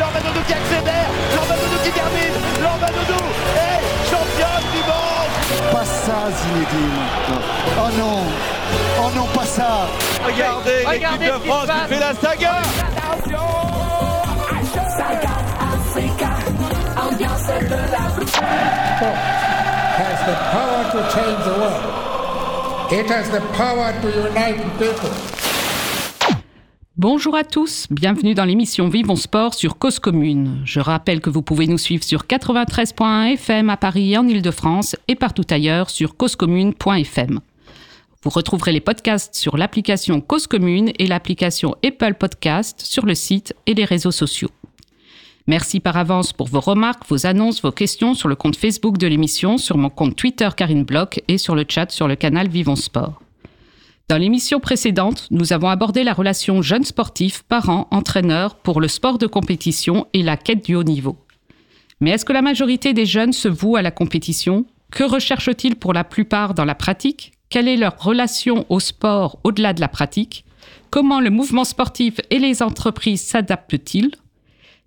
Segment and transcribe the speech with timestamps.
[0.00, 1.10] Lormanodo qui accélère,
[1.84, 2.36] qui termine,
[3.56, 3.80] est
[4.10, 5.30] championne du monde.
[5.72, 7.02] Pas ça Zinedine.
[7.76, 8.22] Oh non.
[8.98, 9.88] Oh non, pas ça
[10.24, 12.54] Regardez, Regardez l'équipe de qui France qui fait la saga.
[20.00, 22.92] Has the power to change the world.
[22.92, 25.39] It has the power to unite people.
[27.00, 30.60] Bonjour à tous, bienvenue dans l'émission Vivons Sport sur Cause Commune.
[30.66, 34.96] Je rappelle que vous pouvez nous suivre sur 93.1 FM à Paris et en Ile-de-France
[35.08, 37.40] et partout ailleurs sur causecommune.fm.
[38.22, 43.54] Vous retrouverez les podcasts sur l'application Cause Commune et l'application Apple Podcast sur le site
[43.64, 44.50] et les réseaux sociaux.
[45.46, 49.06] Merci par avance pour vos remarques, vos annonces, vos questions sur le compte Facebook de
[49.06, 52.76] l'émission, sur mon compte Twitter Karine Bloch et sur le chat sur le canal Vivons
[52.76, 53.22] Sport.
[54.10, 59.18] Dans l'émission précédente, nous avons abordé la relation jeune sportif, parent, entraîneur pour le sport
[59.18, 61.16] de compétition et la quête du haut niveau.
[62.00, 64.66] Mais est-ce que la majorité des jeunes se vouent à la compétition?
[64.90, 67.34] Que recherchent-ils pour la plupart dans la pratique?
[67.50, 70.44] Quelle est leur relation au sport au-delà de la pratique?
[70.90, 74.10] Comment le mouvement sportif et les entreprises s'adaptent-ils?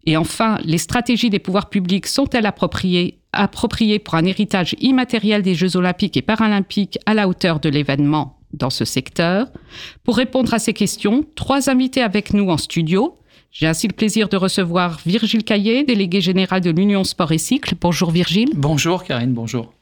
[0.05, 5.55] Et enfin, les stratégies des pouvoirs publics sont-elles appropriées, appropriées pour un héritage immatériel des
[5.55, 8.42] Jeux olympiques et paralympiques à la hauteur de l'événement?
[8.53, 9.47] Dans ce secteur
[10.03, 13.17] Pour répondre à ces questions, trois invités avec nous en studio.
[13.51, 17.75] J'ai ainsi le plaisir de recevoir Virgile Caillé, délégué général de l'Union Sport et Cycle.
[17.79, 18.49] Bonjour Virgile.
[18.55, 19.73] Bonjour Karine, bonjour.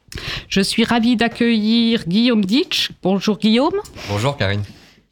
[0.50, 2.92] Je suis ravie d'accueillir Guillaume Ditch.
[3.02, 3.80] Bonjour Guillaume.
[4.10, 4.64] Bonjour Karine.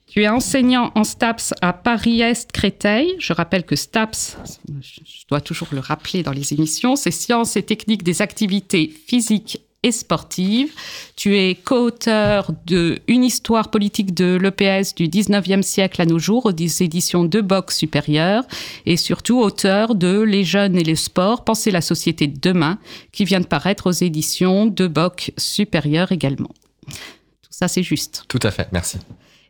[0.07, 3.15] Tu es enseignant en STAPS à Paris-Est Créteil.
[3.19, 4.37] Je rappelle que STAPS,
[4.81, 9.61] je dois toujours le rappeler dans les émissions, c'est Sciences et techniques des activités physiques
[9.83, 10.73] et sportives.
[11.15, 16.45] Tu es co-auteur de Une histoire politique de l'EPS du 19e siècle à nos jours
[16.45, 18.43] aux éditions de Box supérieure
[18.85, 22.77] et surtout auteur de Les jeunes et le sport, penser la société de demain
[23.11, 26.51] qui vient de paraître aux éditions de Box supérieure également.
[26.87, 28.25] Tout ça, c'est juste.
[28.27, 28.97] Tout à fait, merci.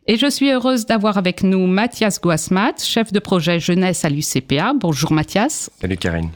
[0.06, 4.72] Et je suis heureuse d'avoir avec nous Mathias Guasmat, chef de projet jeunesse à l'UCPA.
[4.74, 5.70] Bonjour Mathias.
[5.80, 6.30] Salut Karine.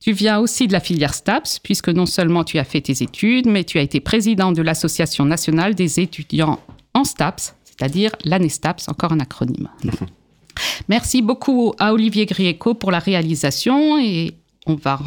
[0.00, 3.46] Tu viens aussi de la filière STAPS, puisque non seulement tu as fait tes études,
[3.46, 6.58] mais tu as été président de l'Association nationale des étudiants
[6.94, 9.68] en STAPS, c'est-à-dire l'ANESTAPS, encore un acronyme.
[10.88, 14.34] Merci beaucoup à Olivier Grieco pour la réalisation et
[14.66, 14.98] on va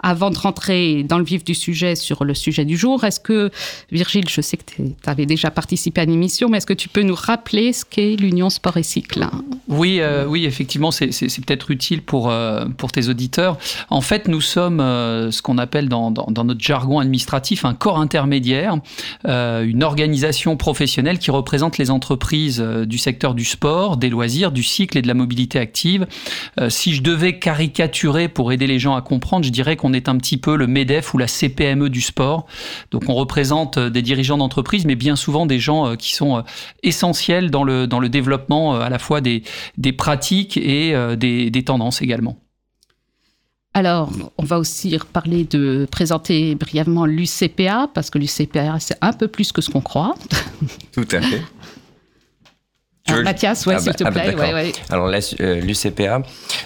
[0.00, 3.50] avant de rentrer dans le vif du sujet sur le sujet du jour, est-ce que
[3.90, 7.02] Virgile, je sais que tu avais déjà participé à l'émission, mais est-ce que tu peux
[7.02, 9.26] nous rappeler ce qu'est l'Union Sport et Cycle?
[9.66, 11.08] Oui, euh, oui, effectivement, c'est-
[11.46, 13.56] peut-être utile pour, euh, pour tes auditeurs.
[13.88, 17.74] En fait, nous sommes euh, ce qu'on appelle dans, dans- dans notre jargon administratif un
[17.74, 18.76] corps intermédiaire,
[19.24, 24.98] une organisation professionnelle qui représente les entreprises du secteur du sport, des loisirs, du cycle
[24.98, 26.06] et de la mobilité active.
[26.68, 30.16] Si je devais caricaturer pour aider les gens à comprendre, je dirais qu'on est un
[30.16, 32.46] petit peu le MEDEF ou la CPME du sport.
[32.90, 36.38] Donc on représente euh, des dirigeants d'entreprise, mais bien souvent des gens euh, qui sont
[36.38, 36.42] euh,
[36.82, 39.42] essentiels dans le, dans le développement à la fois des,
[39.76, 42.38] des pratiques et des, des tendances également.
[43.74, 49.28] Alors, on va aussi reparler de présenter brièvement l'UCPA, parce que l'UCPA, c'est un peu
[49.28, 50.14] plus que ce qu'on croit.
[50.92, 51.42] Tout à fait.
[53.16, 54.32] Veux- Mathias, ouais, Ah s'il bah- te ah bah, plaît.
[54.32, 54.44] d'accord.
[54.46, 54.72] ouais, ouais.
[54.90, 55.06] Alors
[55.40, 56.22] euh, l'UCPA,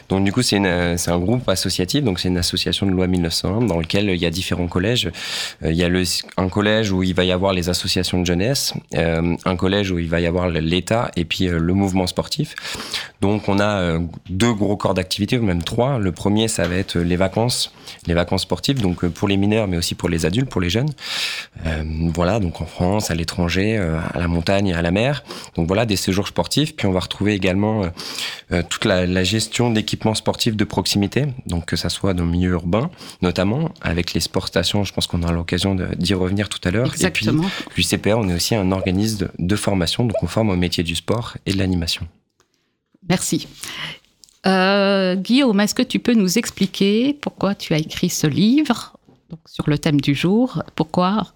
[0.09, 3.07] donc du coup c'est euh, c'est un groupe associatif, donc c'est une association de loi
[3.07, 5.11] 1901 dans lequel il y a différents collèges.
[5.65, 6.03] Euh, il y a le,
[6.37, 9.99] un collège où il va y avoir les associations de jeunesse, euh, un collège où
[9.99, 12.55] il va y avoir l'État et puis euh, le mouvement sportif.
[13.21, 13.99] Donc on a euh,
[14.29, 15.99] deux gros corps d'activité, ou même trois.
[15.99, 17.73] Le premier ça va être les vacances,
[18.07, 20.71] les vacances sportives, donc euh, pour les mineurs mais aussi pour les adultes, pour les
[20.71, 20.91] jeunes.
[21.67, 21.83] Euh,
[22.15, 25.23] voilà, donc en France, à l'étranger, euh, à la montagne, à la mer.
[25.57, 26.75] Donc voilà, des séjours sportifs.
[26.75, 27.89] Puis on va retrouver également euh,
[28.53, 32.31] euh, toute la, la gestion d'équipements sportifs de proximité, donc que ça soit dans le
[32.31, 34.85] milieu urbain, notamment avec les sport stations.
[34.85, 36.93] Je pense qu'on aura l'occasion d'y revenir tout à l'heure.
[37.01, 37.27] Et puis
[37.77, 40.95] l'UCPA, on est aussi un organisme de, de formation, donc on forme au métier du
[40.95, 42.07] sport et de l'animation.
[43.09, 43.49] Merci.
[44.47, 48.97] Euh, Guillaume, est-ce que tu peux nous expliquer pourquoi tu as écrit ce livre
[49.31, 50.63] donc, sur le thème du jour?
[50.75, 51.27] Pourquoi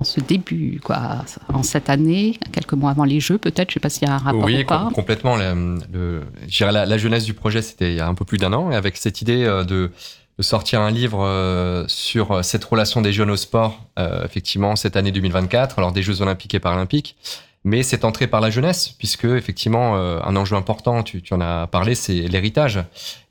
[0.00, 3.74] en ce début, quoi, en cette année, quelques mois avant les Jeux, peut-être, je ne
[3.74, 4.78] sais pas s'il y a un rapport oui, ou pas.
[4.84, 5.36] com- complètement.
[5.36, 6.22] Le-
[6.60, 8.76] la, la jeunesse du projet, c'était il y a un peu plus d'un an, et
[8.76, 9.90] avec cette idée euh, de,
[10.38, 14.76] de sortir un livre euh, sur euh, cette relation des jeunes au sport, euh, effectivement,
[14.76, 17.16] cette année 2024, alors des Jeux olympiques et paralympiques,
[17.64, 21.40] mais c'est entré par la jeunesse, puisque effectivement, euh, un enjeu important, tu, tu en
[21.40, 22.78] as parlé, c'est l'héritage,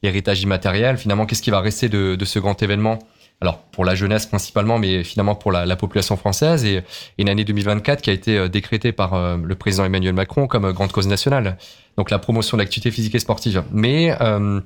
[0.03, 0.97] l'héritage immatériel.
[0.97, 2.99] Finalement, qu'est-ce qui va rester de, de ce grand événement?
[3.41, 6.83] Alors pour la jeunesse principalement, mais finalement pour la, la population française, et,
[7.17, 10.71] une année 2024 qui a été euh, décrétée par euh, le président Emmanuel Macron comme
[10.71, 11.57] grande cause nationale.
[11.97, 13.63] Donc la promotion de l'activité physique et sportive.
[13.71, 14.61] Mais euh,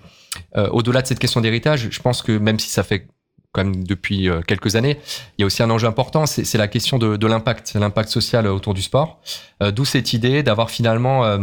[0.71, 3.07] au-delà de cette question d'héritage, je pense que même si ça fait
[3.53, 4.97] quand même depuis quelques années,
[5.38, 8.47] il y a aussi un enjeu important, c'est la question de, de l'impact, l'impact social
[8.47, 9.19] autour du sport.
[9.59, 11.38] D'où cette idée d'avoir finalement,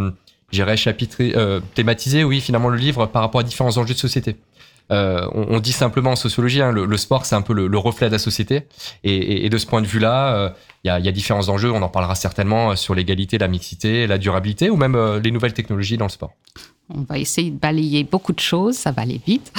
[0.50, 1.34] j'irais chapitré,
[1.74, 4.36] thématisé, oui, finalement le livre par rapport à différents enjeux de société.
[4.90, 8.12] Euh, on, dit simplement en sociologie, hein, le, sport, c'est un peu le, reflet de
[8.12, 8.66] la société.
[9.04, 10.50] Et, de ce point de vue-là, euh,
[10.84, 11.70] il y, a, différents enjeux.
[11.70, 15.52] On en parlera certainement euh, sur l'égalité, la mixité, la durabilité ou même les nouvelles
[15.52, 16.32] technologies dans le sport.
[16.90, 19.52] On va essayer de balayer beaucoup de choses, ça va aller vite.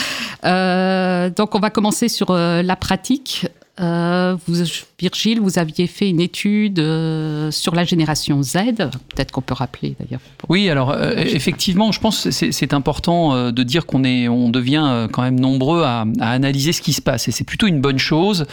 [0.43, 3.47] donc on va commencer sur la pratique.
[3.81, 4.63] Euh, vous,
[4.99, 8.53] Virgile, vous aviez fait une étude euh, sur la génération Z.
[8.75, 10.19] Peut-être qu'on peut rappeler d'ailleurs.
[10.49, 15.07] Oui, alors euh, effectivement, je pense que c'est important de dire qu'on est, on devient
[15.11, 18.45] quand même nombreux à, analyser ce qui se passe, et c'est plutôt une bonne chose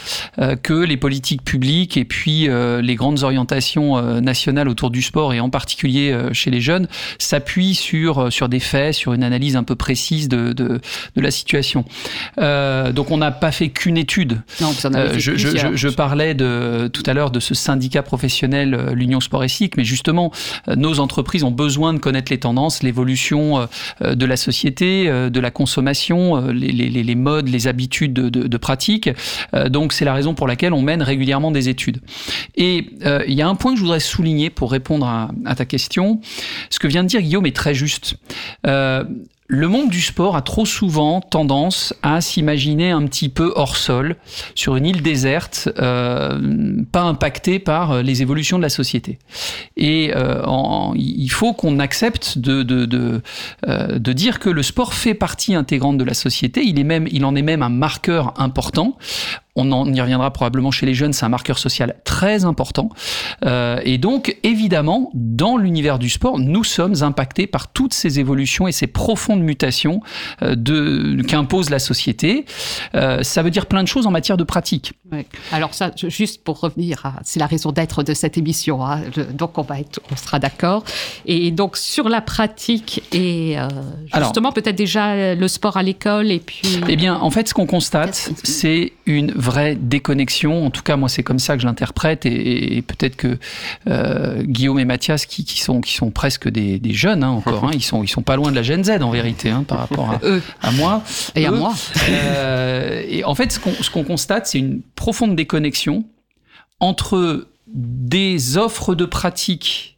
[0.63, 2.47] que les politiques publiques et puis
[2.81, 6.87] les grandes orientations nationales autour du sport et en particulier chez les jeunes
[7.19, 10.79] s'appuient sur sur des faits, sur une analyse un peu précise de de,
[11.15, 11.85] de la situation.
[12.37, 14.41] donc on n'a pas fait qu'une étude.
[14.61, 14.73] Non,
[15.17, 19.43] en avez je, parlais de, tout à l'heure de ce syndicat professionnel, euh, l'Union Sport
[19.43, 20.31] et mais justement,
[20.67, 23.67] euh, nos entreprises ont besoin de connaître les tendances, l'évolution
[24.01, 29.09] euh, de la société, de la consommation, les, modes, les habitudes de, pratique.
[29.69, 31.99] Donc, c'est la raison pour laquelle on mène régulièrement des études.
[32.55, 35.65] Et il y a un point que je voudrais souligner pour répondre à, à ta
[35.65, 36.19] question.
[36.69, 38.17] Ce que vient de dire Guillaume est très juste
[39.47, 44.17] le monde du sport a trop souvent tendance à s'imaginer un petit peu hors sol,
[44.55, 49.19] sur une île déserte, euh, pas impactée par euh, les évolutions de la société.
[49.77, 50.41] Et euh,
[50.95, 56.13] il faut qu'on accepte de, de, dire que le sport fait partie intégrante de la
[56.13, 56.63] société.
[56.63, 58.97] Il, est même, il en est même un marqueur important
[59.57, 62.89] on en y reviendra probablement chez les jeunes, c'est un marqueur social très important.
[63.43, 68.67] Euh, et donc, évidemment, dans l'univers du sport, nous sommes impactés par toutes ces évolutions
[68.67, 70.01] et ces profondes mutations
[70.43, 72.45] euh, qu'impose la société.
[72.93, 74.93] Euh, ça veut dire plein de choses en matière de pratique.
[75.51, 78.85] Alors ça, juste pour revenir, c'est la raison d'être de cette émission.
[78.85, 79.01] Hein.
[79.33, 80.83] donc on va être, on sera d'accord.
[81.25, 83.57] Et donc sur la pratique et
[84.13, 86.79] justement peut-être déjà le sport à l'école et puis.
[86.87, 90.65] Eh bien, en fait, ce qu'on constate, c'est une vraie déconnexion.
[90.65, 92.25] En tout cas, moi, c'est comme ça que je l'interprète.
[92.25, 93.37] Et, peut-être que
[93.87, 97.83] euh, Guillaume et Mathias, qui, sont, qui sont presque des, jeunes hein, encore, hein, ils,
[97.83, 100.19] sont, ils sont pas loin de la Gen Z en vérité, hein, par rapport à,
[100.23, 100.41] Eux.
[100.61, 101.03] à moi.
[101.35, 101.73] Et à moi.
[102.09, 106.05] Euh, et en fait, ce qu'on constate, c'est une profonde déconnexion
[106.79, 109.97] entre des offres de pratique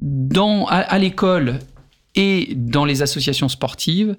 [0.00, 1.60] dans, à l'école
[2.14, 4.16] et dans les associations sportives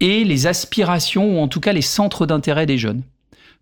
[0.00, 3.02] et les aspirations ou en tout cas les centres d'intérêt des jeunes.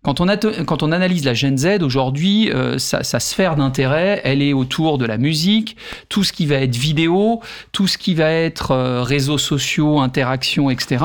[0.03, 0.27] Quand on,
[0.65, 5.05] quand on, analyse la Gen Z aujourd'hui, euh, sa, sphère d'intérêt, elle est autour de
[5.05, 5.75] la musique,
[6.07, 7.41] tout ce qui va être vidéo,
[7.71, 11.03] tout ce qui va être euh, réseaux sociaux, interactions, etc.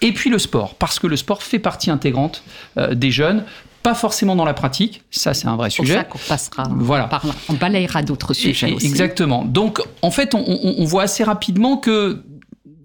[0.00, 2.44] Et puis le sport, parce que le sport fait partie intégrante
[2.78, 3.44] euh, des jeunes
[3.82, 5.94] pas forcément dans la pratique, ça c'est un vrai sujet.
[5.94, 7.08] Ça qu'on passera, voilà.
[7.48, 8.84] on, balayera d'autres sujets aussi.
[8.84, 9.44] Exactement.
[9.44, 12.24] Donc en fait, on, on, voit assez rapidement que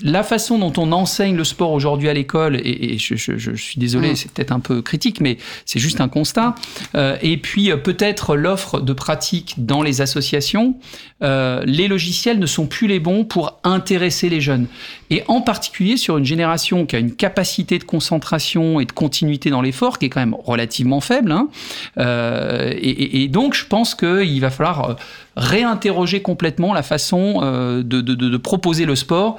[0.04, 4.16] la façon dont on enseigne le sport aujourd'hui à l'école, et, je, suis désolé, mm.
[4.16, 6.56] c'est peut-être un peu critique, mais c'est juste un constat.
[6.96, 10.76] Euh, et puis euh, peut-être l'offre de pratique dans les associations,
[11.24, 14.68] euh, les logiciels ne sont plus les bons pour intéresser les jeunes.
[15.10, 19.50] Et en particulier sur une génération qui a une capacité de concentration et de continuité
[19.50, 21.32] dans l'effort qui est quand même relativement faible.
[21.32, 21.50] Hein.
[21.98, 24.96] et, donc je pense qu'il va falloir
[25.36, 27.42] réinterroger complètement la façon
[27.84, 29.38] de proposer le sport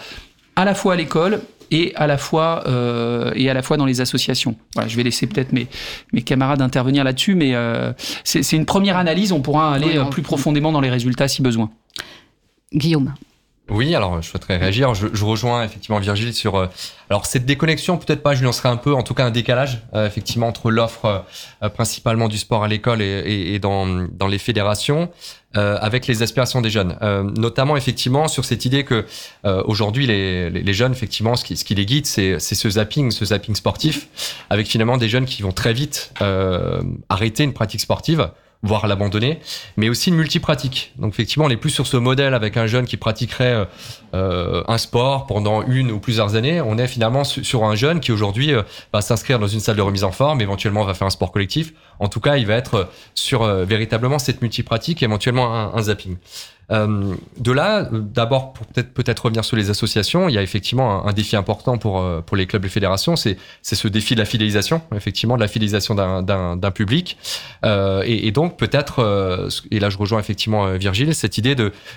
[0.56, 1.40] à la fois à l'école
[1.70, 4.56] et à la fois euh, et à la fois dans les associations.
[4.74, 5.66] Voilà, je vais laisser peut-être mes,
[6.12, 7.92] mes camarades intervenir là-dessus, mais euh,
[8.24, 9.32] c'est une première analyse.
[9.32, 11.70] On pourra aller euh, plus profondément dans les résultats si besoin.
[12.74, 13.14] Guillaume.
[13.70, 14.92] Oui, alors je souhaiterais réagir.
[14.94, 16.66] Je, je rejoins effectivement Virgile sur euh,
[17.08, 20.06] alors cette déconnexion, peut-être pas, je lancerai un peu, en tout cas un décalage euh,
[20.06, 21.24] effectivement entre l'offre
[21.62, 25.10] euh, principalement du sport à l'école et, et, dans, dans les fédérations.
[25.54, 26.96] Avec les aspirations des jeunes,
[27.36, 29.04] notamment effectivement sur cette idée que
[29.44, 33.24] aujourd'hui les, les, jeunes effectivement ce qui, ce qui les guide c'est ce zapping, ce
[33.26, 34.08] zapping sportif,
[34.50, 36.12] avec finalement des jeunes qui vont très vite
[37.08, 38.30] arrêter une pratique sportive
[38.62, 39.40] voire l'abandonner,
[39.76, 40.92] mais aussi une multipratique.
[40.96, 43.64] Donc effectivement, on est plus sur ce modèle avec un jeune qui pratiquerait euh,
[44.14, 46.60] euh, un sport pendant une ou plusieurs années.
[46.60, 49.82] On est finalement sur un jeune qui aujourd'hui euh, va s'inscrire dans une salle de
[49.82, 51.72] remise en forme, éventuellement va faire un sport collectif.
[51.98, 56.16] En tout cas, il va être sur véritablement cette multipratique, éventuellement un zapping.
[56.70, 61.12] Euh, de là, d'abord, pour peut-être revenir sur les associations, il y a effectivement un,
[61.12, 64.80] défi important pour euh, pour les clubs et fédérations, c'est ce défi de la fidélisation,
[64.94, 67.18] effectivement, de la fidélisation d'un public,
[67.64, 71.56] euh, et, et donc peut-être, et là je rejoins effectivement Virgile, cette idée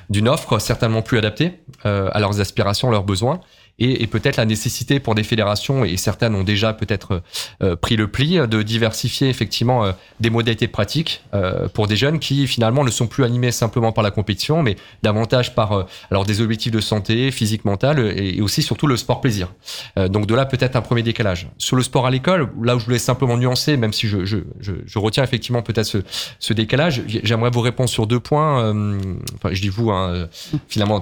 [0.10, 3.40] d'une offre certainement plus adaptée à leurs aspirations, leurs besoins
[3.80, 7.22] et, et peut-être la nécessité pour des fédérations, et certaines ont déjà peut-être
[7.62, 11.96] euh, pris le pli, de diversifier effectivement euh, des modalités de pratique euh, pour des
[11.96, 15.84] jeunes qui finalement ne sont plus animés simplement par la compétition, mais davantage par euh,
[16.12, 19.54] alors des objectifs de santé, physique, mentale, et, et aussi surtout le sport plaisir.
[19.98, 21.48] Euh, donc de là peut-être un premier décalage.
[21.58, 24.38] Sur le sport à l'école, là où je voulais simplement nuancer, même si je, je,
[24.60, 25.98] je, je retiens effectivement peut-être ce,
[26.40, 28.64] ce décalage, j'aimerais vous répondre sur deux points.
[28.64, 29.00] euh,
[29.36, 30.28] enfin, je dis vous, hein, euh,
[30.68, 31.02] finalement,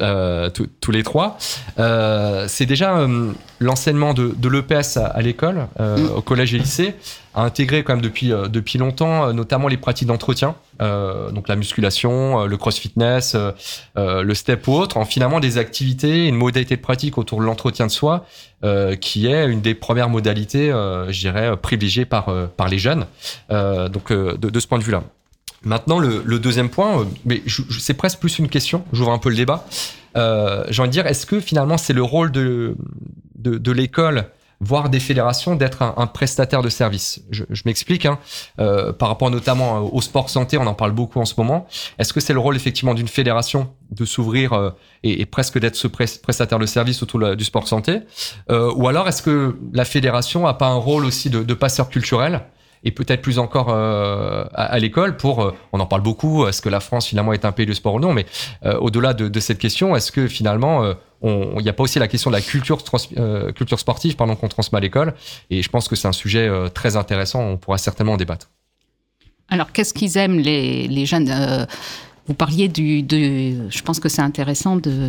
[0.00, 0.50] euh,
[0.80, 1.38] tous les trois.
[1.78, 6.10] Euh, c'est déjà euh, l'enseignement de, de l'EPS à, à l'école, euh, Mm.
[6.16, 6.94] au collège et lycée,
[7.34, 12.56] a intégré quand même depuis, depuis longtemps, notamment les pratiques d'entretien, donc la musculation, le
[12.56, 17.18] cross fitness, euh, le step ou autre, en finalement des activités, une modalité de pratique
[17.18, 18.24] autour de l'entretien de soi,
[19.00, 23.06] qui est une des premières modalités, je dirais, privilégiées par, par les jeunes.
[23.50, 25.02] Donc de, de ce point de vue-là.
[25.62, 27.42] Maintenant, le, le deuxième point, mais
[27.80, 29.66] c'est presque plus une question, j'ouvre un peu le débat.
[30.16, 32.76] Euh, J'ai envie de dire, est-ce que finalement c'est le rôle de,
[33.36, 34.30] de, l'école,
[34.60, 37.22] voire des fédérations, d'être un, prestataire de service?
[37.30, 38.18] Je, m'explique, hein,
[38.58, 41.66] euh, par rapport notamment au sport santé, on en parle beaucoup en ce moment.
[41.98, 44.70] Est-ce que c'est le rôle effectivement d'une fédération de s'ouvrir euh,
[45.02, 48.00] et, presque d'être ce pres- prestataire de service autour du sport santé?
[48.50, 52.42] Euh, Ou alors est-ce que la fédération a pas un rôle aussi de passeur culturel?
[52.86, 56.68] Et peut-être plus encore euh, à, l'école pour, euh, on en parle beaucoup, est-ce que
[56.68, 58.26] la France finalement est un pays de sport ou non, mais
[58.64, 62.30] euh, au-delà de, cette question, est-ce que finalement il n'y a pas aussi la question
[62.30, 62.78] de la culture,
[63.56, 65.14] culture sportive pardon, qu'on transmet à l'école
[65.50, 68.50] Et je pense que c'est un sujet très intéressant, on pourra certainement en débattre.
[69.48, 71.66] Alors, qu'est-ce qu'ils aiment, les, jeunes
[72.26, 73.02] Vous parliez du.
[73.02, 75.08] De, je pense que c'est intéressant de,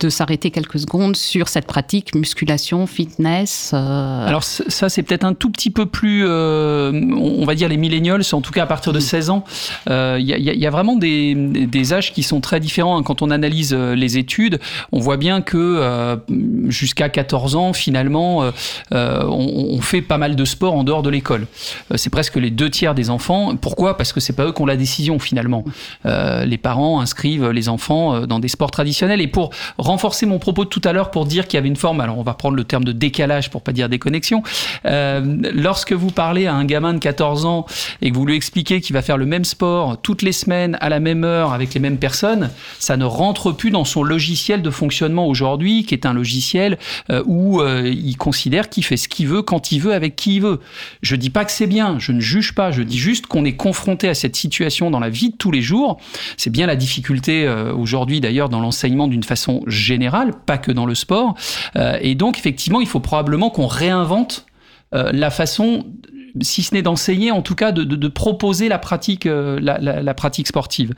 [0.00, 3.70] de s'arrêter quelques secondes sur cette pratique musculation, fitness.
[3.74, 7.76] euh, Alors ça, c'est peut-être un tout petit peu plus, euh, on va dire les
[7.78, 9.44] millennials, en tout cas à partir de 16 ans.
[9.88, 12.22] Euh, Il y, a, il y a- il y a vraiment des, des âges qui
[12.22, 13.02] sont très différents.
[13.02, 14.60] Quand on analyse euh, les études,
[14.92, 16.16] on voit bien que euh,
[16.68, 18.50] jusqu'à 14 ans, finalement, euh,
[18.92, 21.46] euh, on, on fait pas mal de sport en dehors de l'école.
[21.92, 23.56] Euh, c'est presque les deux tiers des enfants.
[23.56, 23.96] Pourquoi?
[23.96, 25.64] Parce que c'est pas eux qui ont la décision finalement.
[26.04, 29.20] Euh, les parents inscrivent les enfants euh, dans des sports traditionnels.
[29.20, 31.76] Et pour renforcer mon propos de tout à l'heure, pour dire qu'il y avait une
[31.76, 34.42] forme, alors on va prendre le terme de décalage pour pas dire déconnexion,
[34.84, 37.66] euh, lorsque vous parlez à un gamin de 14 ans
[38.02, 40.88] et que vous lui expliquez qu'il va faire le même sport toutes les semaines à
[40.88, 44.70] la même heure avec les mêmes personnes, ça ne rentre plus dans son logiciel de
[44.70, 46.78] fonctionnement aujourd'hui, qui est un logiciel
[47.10, 50.36] euh, où euh, il considère qu'il fait ce qu'il veut, quand il veut, avec qui
[50.36, 50.60] il veut.
[51.02, 53.56] Je dis pas que c'est bien, je ne juge pas, je dis juste qu'on est
[53.56, 55.98] confronté à cette situation dans la vie de tous les jours.
[56.36, 60.94] C'est bien la difficulté aujourd'hui d'ailleurs dans l'enseignement d'une façon générale, pas que dans le
[60.94, 61.34] sport.
[61.76, 64.46] Euh, et donc effectivement, il faut probablement qu'on réinvente
[64.94, 65.84] euh, la façon
[66.42, 69.78] si ce n'est d'enseigner, en tout cas de, de, de proposer la pratique, euh, la,
[69.78, 70.92] la, la, pratique sportive.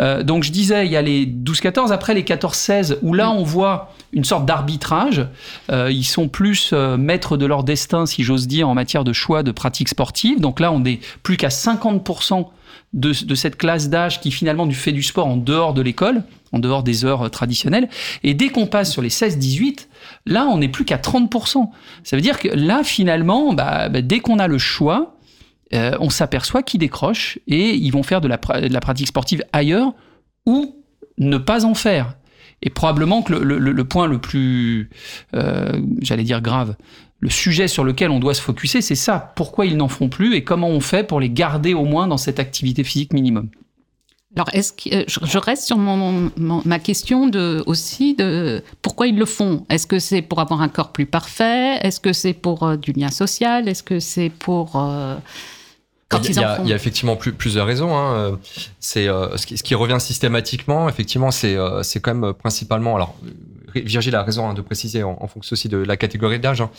[0.00, 3.42] Euh, donc je disais, il y a les 12-14, après les 14-16, où là on
[3.42, 5.26] voit une sorte d'arbitrage.
[5.70, 9.12] Euh, ils sont plus euh, maîtres de leur destin, si j'ose dire, en matière de
[9.12, 10.40] choix de pratique sportive.
[10.40, 12.46] Donc là, on est plus qu'à 50%
[12.92, 16.24] de, de, cette classe d'âge qui finalement du fait du sport en dehors de l'école,
[16.52, 17.88] en dehors des heures traditionnelles.
[18.24, 19.86] Et dès qu'on passe sur les 16-18,
[20.26, 21.70] là, on n'est plus qu'à 30%.
[22.02, 25.14] Ça veut dire que là, finalement, bah, bah, dès qu'on a le choix,
[25.72, 29.92] euh, on s'aperçoit qu'ils décrochent et ils vont faire de la, pratique sportive ailleurs
[30.46, 30.76] ou
[31.18, 32.14] ne pas en faire.
[32.62, 34.90] Et probablement que le, le, le point le plus,
[35.34, 36.76] euh, j'allais dire grave,
[37.20, 39.32] le sujet sur lequel on doit se focuser, c'est ça.
[39.36, 42.18] Pourquoi ils n'en font plus et comment on fait pour les garder au moins dans
[42.18, 43.48] cette activité physique minimum?
[44.36, 49.18] Alors, est-ce que euh, je reste sur mon, ma question de aussi de pourquoi ils
[49.18, 49.66] le font?
[49.68, 51.78] Est-ce que c'est pour avoir un corps plus parfait?
[51.82, 53.68] Est-ce que c'est pour du lien social?
[53.68, 55.16] Est-ce que c'est pour euh,
[56.10, 57.96] quand il y, a, il y a effectivement plus, plusieurs raisons.
[57.96, 58.38] Hein.
[58.80, 60.88] C'est euh, ce, qui, ce qui revient systématiquement.
[60.88, 62.96] Effectivement, c'est euh, c'est quand même principalement.
[62.96, 63.14] Alors,
[63.74, 66.62] Virgile a raison hein, de préciser en, en, fonction aussi de la catégorie d'âge.
[66.62, 66.70] Hein.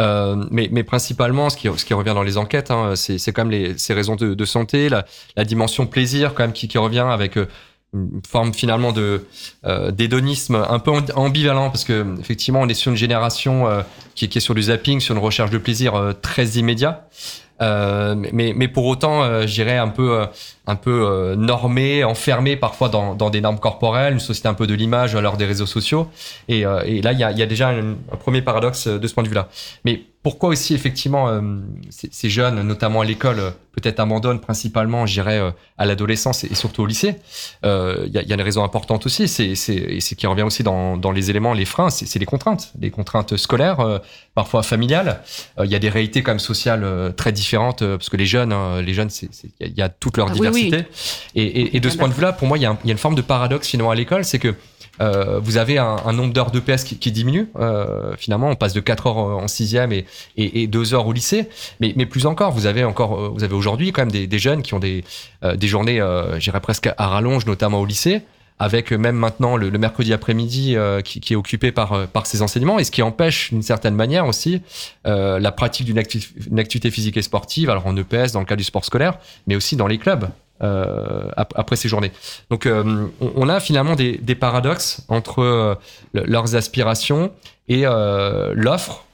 [0.00, 3.44] Euh, mais, mais principalement, ce qui, ce qui revient dans les enquêtes, hein, c'est quand
[3.44, 5.04] même les, ces raisons de, de santé, la,
[5.36, 7.46] la, dimension plaisir quand même qui, qui revient avec euh,
[7.94, 9.24] une forme finalement de
[9.64, 13.82] euh, d'hédonisme un peu ambivalent parce que effectivement on est sur une génération euh,
[14.14, 17.08] qui, qui, est sur du zapping, sur une recherche de plaisir euh, très immédiat.
[17.60, 20.26] Euh, mais, mais pour autant, euh, j'irais un peu, euh,
[20.66, 24.74] un peu normé, enfermé parfois dans, dans des normes corporelles, une société un peu de
[24.74, 26.08] l'image à l'heure des réseaux sociaux.
[26.48, 29.14] Et, et là, il y a, y a, déjà un, un, premier paradoxe de ce
[29.14, 29.48] point de vue-là.
[29.84, 31.40] Mais pourquoi aussi effectivement euh,
[31.88, 36.44] ces, ces jeunes, notamment à l'école, euh, peut-être abandonnent principalement, je dirais, euh, à l'adolescence
[36.44, 37.14] et, et surtout au lycée.
[37.64, 40.42] Euh, Il y, a, il y a une raison importante aussi, c'est c'est qui revient
[40.42, 43.98] aussi dans, dans les éléments, les freins, c'est les contraintes, les contraintes scolaires, euh,
[44.34, 45.22] parfois familiales.
[45.58, 48.18] Euh, Il y a des réalités quand même sociales euh, très différentes euh, parce que
[48.18, 48.54] les jeunes,
[48.88, 49.10] les jeunes,
[49.60, 50.64] il y y a toute leur Ah oui, oui.
[50.64, 50.78] diversité.
[51.34, 52.98] Et, et- et de ce point de vue-là, pour moi, il y, y a une
[53.06, 54.52] forme de paradoxe finalement à l'école, c'est que
[55.00, 57.48] euh, vous avez un, nombre d'heures d'EPS qui, qui diminue.
[57.58, 61.12] Euh, finalement, on passe de 4 heures en sixième et, et, et 2 heures au
[61.12, 61.48] lycée.
[61.80, 64.74] Mais, plus encore, vous avez encore, euh, vous avez aujourd'hui quand même des, jeunes qui
[64.74, 65.04] ont des,
[65.56, 66.00] des journées,
[66.38, 68.22] j'irais presque à rallonge, notamment au lycée
[68.60, 72.90] avec même maintenant le, mercredi après-midi qui, est occupé par, par ces enseignements et ce
[72.90, 74.62] qui empêche d'une certaine manière aussi
[75.04, 78.56] la pratique d'une acti- une activité physique et sportive, alors en EPS dans le cas
[78.56, 80.28] du sport scolaire, mais aussi dans les clubs
[80.62, 82.12] euh, ap- après ces journées.
[82.50, 85.74] Donc euh, on, a finalement des, paradoxes entre euh,
[86.12, 87.30] le- leurs aspirations
[87.68, 87.84] et
[88.54, 89.04] l'offre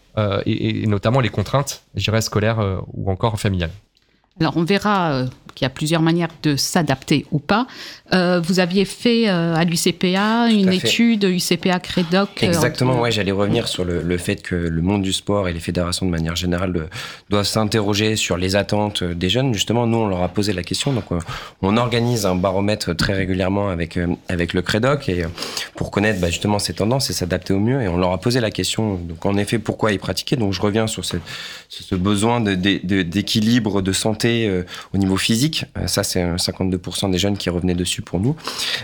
[0.46, 3.72] et, et notamment les contraintes, je dirais, scolaires ou encore familiales.
[4.40, 5.24] Alors, on verra
[5.54, 7.66] euh, qu'il y a plusieurs manières de s'adapter ou pas.
[8.12, 12.28] Euh, vous aviez fait euh, à l'UCPA une à étude UCPA Crédoc.
[12.42, 15.52] euh, Exactement, ouais, j'allais revenir sur le, le fait que le monde du sport et
[15.52, 16.88] les fédérations de manière générale
[17.30, 19.54] doivent s'interroger sur les attentes des jeunes.
[19.54, 20.92] Justement, nous, on leur a posé la question.
[20.92, 21.18] Donc, euh,
[21.62, 25.24] on organise un baromètre très régulièrement avec, avec le Crédoc et,
[25.76, 27.80] pour connaître bah, justement ces tendances et s'adapter au mieux.
[27.82, 30.36] Et on leur a posé la question, donc en effet, pourquoi ils pratiquaient.
[30.36, 31.16] Donc, je reviens sur ce,
[31.94, 34.50] besoin de- de- de- d'équilibre, de, santé
[34.92, 35.43] au niveau physique.
[35.78, 38.36] Euh, ça, c'est euh, 52% des jeunes qui revenaient dessus pour nous.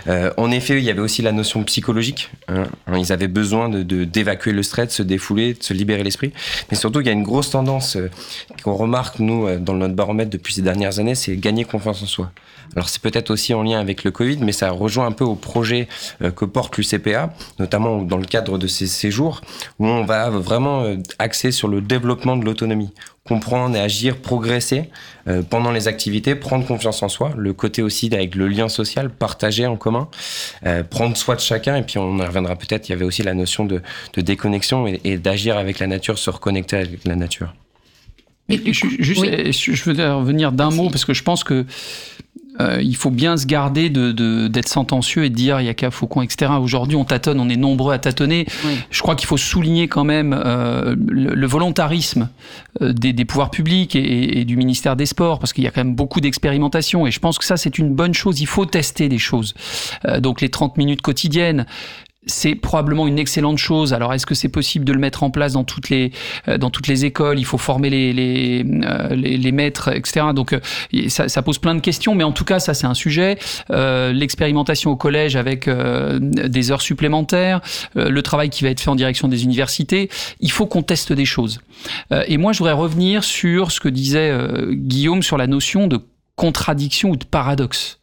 [0.07, 2.29] Euh, en effet, il y avait aussi la notion psychologique.
[2.47, 2.63] hein.
[2.97, 6.31] Ils avaient besoin de d'évacuer le stress, de se défouler, de se libérer l'esprit.
[6.69, 8.09] Mais surtout, il y a une grosse tendance euh,
[8.63, 12.31] qu'on remarque, nous, dans notre baromètre depuis ces dernières années, c'est gagner confiance en soi.
[12.75, 15.35] Alors, c'est peut-être aussi en lien avec le Covid, mais ça rejoint un peu au
[15.35, 15.87] projet
[16.21, 19.41] euh, que porte l'UCPA, notamment dans le cadre de ces séjours,
[19.79, 22.91] où on va vraiment euh, axer sur le développement de l'autonomie
[23.23, 24.89] comprendre et agir, progresser
[25.27, 29.11] euh, pendant les activités, prendre confiance en soi, le côté aussi avec le lien social,
[29.11, 30.09] partager en commun,
[30.65, 33.21] euh, prendre soin de chacun, et puis on y reviendra peut-être, il y avait aussi
[33.21, 33.81] la notion de,
[34.13, 37.53] de déconnexion et, et d'agir avec la nature, se reconnecter avec la nature.
[38.49, 39.53] Et coup- juste, oui.
[39.53, 41.65] je je veux revenir d'un mot parce que je pense que
[42.59, 45.69] euh, il faut bien se garder de- de- d'être sentencieux et de dire il y
[45.69, 46.51] a qu'à Faucon, etc.
[46.61, 48.45] Aujourd'hui, on tâtonne, on est nombreux à tâtonner.
[48.65, 48.73] Oui.
[48.89, 52.29] Je crois qu'il faut souligner quand même euh, le, le volontarisme
[52.81, 55.71] euh, des, des pouvoirs publics et, et du ministère des Sports, parce qu'il y a
[55.71, 57.07] quand même beaucoup d'expérimentation.
[57.07, 58.41] Et je pense que ça, c'est une bonne chose.
[58.41, 59.53] Il faut tester des choses.
[60.05, 61.65] Euh, donc les 30 minutes quotidiennes,
[62.27, 63.93] c'est probablement une excellente chose.
[63.93, 66.11] Alors, est-ce que c'est possible de le mettre en place dans toutes les
[66.47, 67.39] euh, dans toutes les écoles?
[67.39, 70.27] Il faut former les les, euh, les, les maîtres, etc.
[70.35, 70.59] Donc, euh,
[71.07, 73.37] ça, ça pose plein de questions, mais en tout cas, ça c'est un sujet.
[73.69, 77.61] L'expérimentation au collège avec des heures supplémentaires,
[77.95, 80.09] le travail qui va être fait en direction des universités.
[80.39, 81.61] Il faut qu'on teste des choses.
[82.27, 84.33] Et moi, je voudrais revenir sur ce que disait
[84.71, 85.99] Guillaume sur la notion de
[86.35, 88.00] contradiction ou de paradoxe.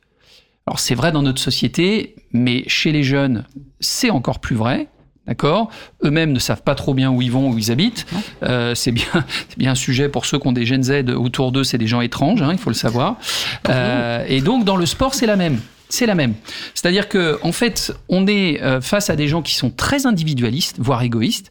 [0.68, 3.46] Alors c'est vrai dans notre société, mais chez les jeunes,
[3.80, 4.88] c'est encore plus vrai.
[5.26, 5.70] D'accord?
[6.04, 8.04] Eux-mêmes ne savent pas trop bien où ils vont, où ils habitent.
[8.42, 9.06] Euh, c'est bien,
[9.48, 11.86] c'est bien un sujet pour ceux qui ont des Gen Z autour d'eux, c'est des
[11.86, 13.16] gens étranges, hein, il faut le savoir.
[13.70, 15.58] Euh, et donc dans le sport, c'est la même.
[15.88, 16.34] C'est la même.
[16.74, 20.76] C'est-à-dire que en fait, on est euh, face à des gens qui sont très individualistes,
[20.80, 21.50] voire égoïstes,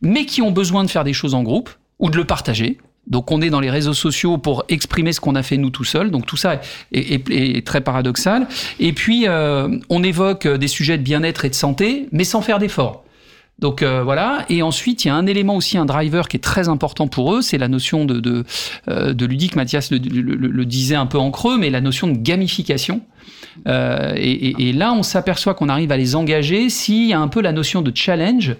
[0.00, 2.78] mais qui ont besoin de faire des choses en groupe ou de le partager.
[3.06, 5.84] Donc on est dans les réseaux sociaux pour exprimer ce qu'on a fait nous tout
[5.84, 6.10] seuls.
[6.10, 6.60] Donc tout ça
[6.92, 8.46] est, très paradoxal.
[8.80, 12.58] Et puis euh, on évoque des sujets de bien-être et de santé, mais sans faire
[12.58, 13.04] d'efforts.
[13.60, 14.44] Donc euh, voilà.
[14.48, 17.34] Et ensuite il y a un élément aussi, un driver qui est très important pour
[17.34, 18.44] eux, c'est la notion de,
[18.88, 19.54] euh, ludique.
[19.54, 23.02] Mathias le, disait un peu en creux, mais la notion de gamification.
[23.68, 27.20] Euh, et, et- et là, on s'aperçoit qu'on arrive à les engager s'il y a
[27.20, 28.56] un peu la notion de challenge,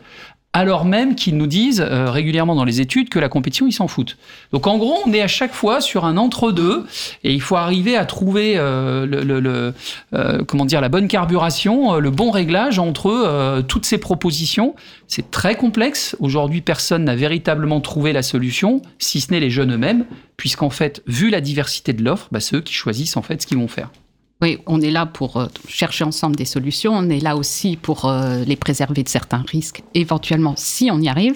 [0.54, 3.88] alors même qu'ils nous disent euh, régulièrement dans les études que la compétition, ils s'en
[3.88, 4.16] foutent.
[4.52, 6.86] Donc en gros, on est à chaque fois sur un entre-deux,
[7.24, 9.74] et il faut arriver à trouver euh, le, le- le-
[10.14, 14.74] euh, comment dire la bonne carburation, euh, le bon réglage entre euh, toutes ces propositions.
[15.08, 16.16] C'est très complexe.
[16.20, 21.02] Aujourd'hui, personne n'a véritablement trouvé la solution, si ce n'est les jeunes eux-mêmes, puisqu'en fait,
[21.06, 23.90] vu la diversité de l'offre, bah, c'est qui choisissent en fait ce qu'ils vont faire.
[24.44, 26.92] Oui, on est là pour euh, chercher ensemble des solutions.
[26.92, 31.08] On est là aussi pour euh, les préserver de certains risques, éventuellement, si on y
[31.08, 31.32] arrive.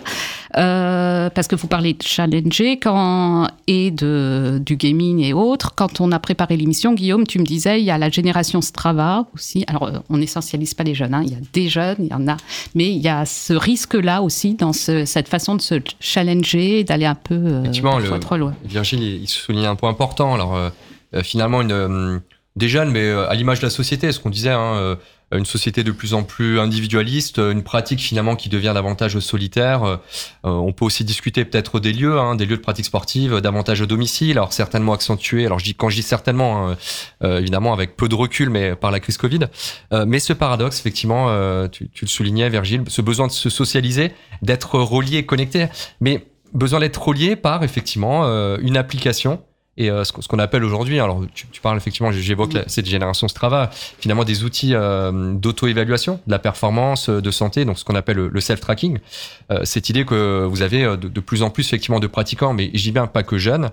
[0.59, 5.75] Euh, parce que vous parlez de challenger quand, et de, du gaming et autres.
[5.75, 9.25] Quand on a préparé l'émission, Guillaume, tu me disais, il y a la génération Strava
[9.35, 9.65] aussi.
[9.69, 11.15] Alors, on n'essentialise pas les jeunes.
[11.15, 11.23] hein.
[11.25, 12.37] Il y a des jeunes, il y en a.
[12.75, 17.07] Mais il y a ce risque-là aussi dans ce- cette façon de se challenger, d'aller
[17.07, 18.55] un peu euh, Effectivement, parfois le- trop loin.
[18.67, 20.35] Virgile, il, souligne un point important.
[20.35, 20.69] Alors, euh,
[21.23, 22.21] finalement, une,
[22.59, 24.97] des jeunes, mais euh, à l'image de la société, ce qu'on disait, hein, euh,
[25.33, 29.85] une société de plus en plus individualiste, une pratique finalement qui devient davantage solitaire.
[29.85, 29.97] Euh,
[30.43, 33.87] on peut aussi discuter peut-être des lieux, hein, des lieux de pratique sportive davantage au
[33.87, 35.47] domicile, alors certainement accentués.
[35.47, 36.77] Alors je dis quand je dis certainement, hein,
[37.23, 39.41] évidemment avec peu de recul, mais par la crise Covid.
[40.07, 44.79] Mais ce paradoxe, effectivement, tu, tu, le soulignais, Virgile, ce besoin de se socialiser, d'être
[44.79, 45.67] relié, connecté,
[46.01, 48.25] mais besoin d'être relié par effectivement
[48.57, 49.43] une application
[49.79, 54.25] et euh, ce qu'on appelle aujourd'hui, alors tu, parles effectivement, j'évoque cette génération Strava, finalement
[54.25, 58.41] des outils euh, d'auto-évaluation de la performance, euh, de santé, donc ce qu'on appelle le,
[58.41, 58.99] self-tracking.
[59.63, 63.07] cette idée que vous avez de, plus en plus effectivement de pratiquants, mais j'y bien
[63.07, 63.71] pas que jeunes,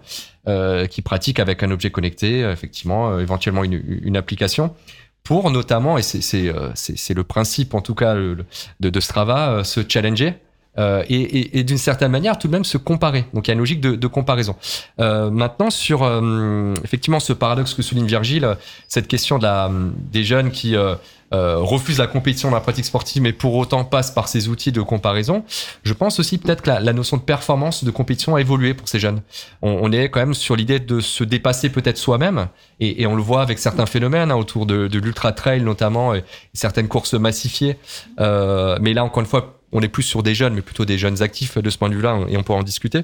[0.89, 4.75] qui pratiquent avec un objet connecté, effectivement, éventuellement une, une application
[5.23, 8.45] pour notamment, et c'est le principe en tout cas de,
[8.79, 10.35] de Strava, se challenger
[10.77, 13.25] euh, et, et, et d'une certaine manière tout de même se comparer.
[13.33, 14.55] Donc il y a une logique de, de comparaison.
[14.99, 18.57] Euh, maintenant sur euh, effectivement ce paradoxe que souligne Virgile,
[18.87, 19.71] cette question de la,
[20.11, 20.95] des jeunes qui euh,
[21.33, 24.71] euh, refusent la compétition dans la pratique sportive, mais pour autant passent par ces outils
[24.71, 25.43] de comparaison.
[25.83, 28.87] Je pense aussi peut-être que la, la, notion de performance, de compétition a évolué pour
[28.87, 29.21] ces jeunes.
[29.63, 32.47] On, on est quand même sur l'idée de se dépasser peut-être soi-même,
[32.79, 36.13] et, et, on le voit avec certains phénomènes hein, autour de, de l'ultra trail notamment,
[36.13, 37.77] et certaines courses massifiées.
[38.19, 40.97] Euh, mais là encore une fois on est plus sur des jeunes, mais plutôt des
[40.97, 43.03] jeunes actifs de ce point de vue-là, et on pourra en discuter.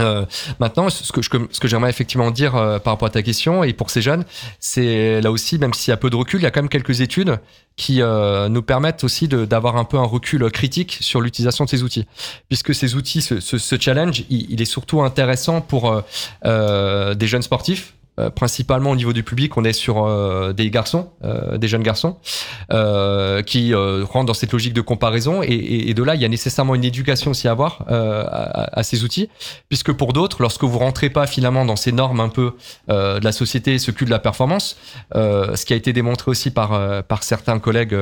[0.00, 0.24] Euh,
[0.60, 4.00] maintenant, ce que, j'aimerais effectivement dire euh, par rapport à ta question, et pour ces
[4.00, 4.24] jeunes,
[4.60, 6.68] c'est là aussi, même s'il y a peu de recul, il y a quand même
[6.68, 7.38] quelques études
[7.76, 11.82] qui euh, nous permettent aussi d'avoir un peu un recul critique sur l'utilisation de ces
[11.82, 12.06] outils.
[12.48, 16.02] Puisque ces outils, ce, challenge, il, est surtout intéressant pour
[16.44, 21.10] des jeunes sportifs, euh, principalement au niveau du public, on est sur euh, des garçons,
[21.24, 22.16] euh, des jeunes garçons,
[23.46, 25.42] qui rentrent dans cette logique de comparaison.
[25.42, 28.82] Et, et, de là, il y a nécessairement une éducation aussi à avoir à, à,
[28.82, 29.28] ces outils,
[29.68, 32.52] puisque pour d'autres, lorsque vous rentrez pas finalement dans ces normes un peu
[32.88, 34.76] de la société, ce cul de la performance,
[35.14, 37.96] ce qui a été démontré aussi par par certains collègues,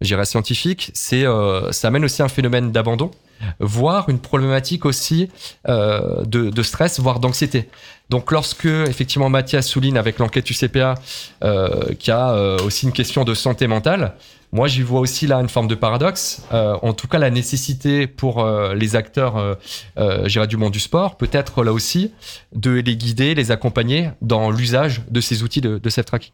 [0.00, 1.24] j'irais scientifiques, c'est
[1.70, 3.10] ça amène aussi un phénomène d'abandon
[3.58, 5.28] voire une problématique aussi
[5.68, 7.68] euh, de, stress, voire d'anxiété.
[8.08, 10.94] Donc lorsque effectivement Mathias souligne avec l'enquête UCPA
[11.44, 14.14] euh, qu'il y a euh, aussi une question de santé mentale,
[14.52, 16.42] moi j'y vois aussi là une forme de paradoxe.
[16.52, 19.36] Euh, en tout cas la nécessité pour euh, les acteurs,
[19.96, 22.12] euh, du monde du sport, peut-être là aussi
[22.54, 26.32] de les guider, les accompagner dans l'usage de ces outils de, de self-tracking.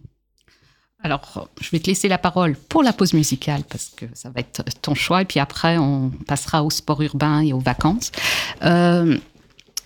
[1.03, 4.41] Alors, je vais te laisser la parole pour la pause musicale parce que ça va
[4.41, 8.11] être ton choix et puis après on passera au sport urbain et aux vacances.
[8.65, 9.17] Euh,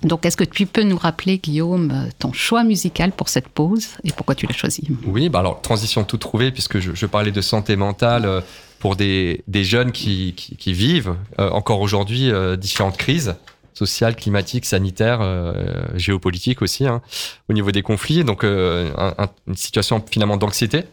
[0.02, 4.12] donc, est-ce que tu peux nous rappeler, Guillaume, ton choix musical pour cette pause et
[4.12, 4.88] pourquoi tu l'as choisi?
[5.06, 8.40] Oui, bah alors, transition tout trouvée, puisque je, parlais de santé mentale euh,
[8.78, 13.34] pour des, des jeunes qui, qui, vivent euh, encore aujourd'hui différentes crises
[13.74, 15.52] sociales, climatiques, sanitaires, euh,
[15.94, 17.00] géopolitiques aussi, hein,
[17.48, 18.24] au niveau des conflits.
[18.24, 20.84] Donc, euh, un, un, une situation finalement d'anxiété.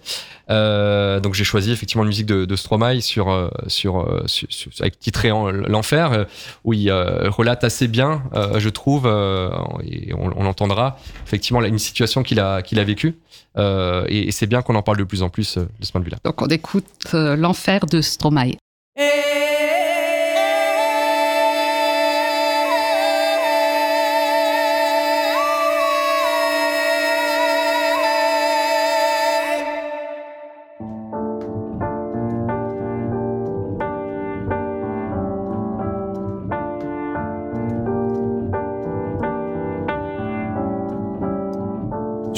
[0.50, 4.98] Euh, donc j'ai choisi effectivement une musique de, de Stromae sur, sur, sur, sur avec
[4.98, 5.30] titré
[5.68, 6.26] l'enfer
[6.64, 8.24] où il relate assez bien,
[8.58, 9.08] je trouve,
[9.84, 13.18] et on, on entendra effectivement une situation qu'il a qu'il a vécue.
[13.58, 16.06] et, et c'est bien qu'on en parle de plus en plus de ce point de
[16.06, 16.18] vue-là.
[16.24, 18.54] Donc on écoute l'enfer de Stromae.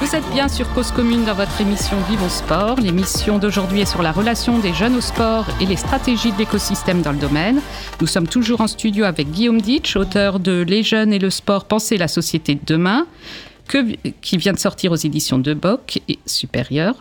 [0.00, 2.80] Vous êtes bien sur Cause Commune dans votre émission Vivons Sport.
[2.80, 7.00] L'émission d'aujourd'hui est sur la relation des jeunes au sport et les stratégies de l'écosystème
[7.02, 7.60] dans le domaine.
[8.00, 11.66] Nous sommes toujours en studio avec Guillaume Ditch, auteur de Les jeunes et le sport,
[11.66, 13.06] penser la société de demain.
[14.20, 16.96] Qui vient de sortir aux éditions de Boc et Supérieur.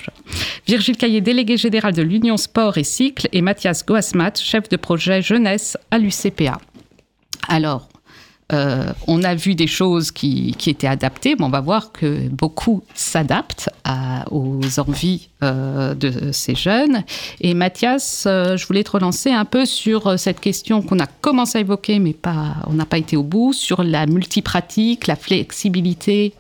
[0.65, 5.21] Virgile Caillé, délégué général de l'Union Sport et Cycle, et Mathias Goasmat, chef de projet
[5.21, 6.57] jeunesse à l'UCPA.
[7.49, 7.89] Alors,
[8.51, 12.83] euh, on a vu des choses qui, étaient adaptées, mais on va voir que beaucoup
[12.93, 13.69] s'adaptent
[14.31, 17.03] aux envies euh, de ces jeunes.
[17.41, 21.57] Et Mathias, euh, je voulais te relancer un peu sur cette question qu'on a commencé
[21.57, 26.33] à évoquer, mais pas, on n'a pas été au bout, sur la multipratique, la flexibilité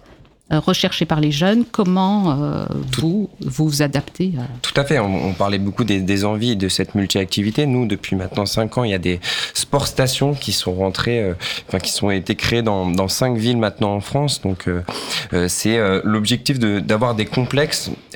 [0.51, 1.63] euh, recherchée par les jeunes.
[1.71, 2.65] Comment euh,
[2.97, 4.43] vous vous vous adaptez à...
[4.61, 7.65] Tout à fait, on, on parlait beaucoup des, des envies de cette multi-activité.
[7.65, 9.19] Nous, depuis maintenant 5 ans, il y a des
[9.53, 11.33] sport stations qui sont rentrées, euh,
[11.67, 14.41] enfin qui sont été créées dans, dans 5 villes maintenant en France.
[14.41, 14.81] Donc euh,
[15.47, 17.89] c'est l'objectif de- d'avoir des complexes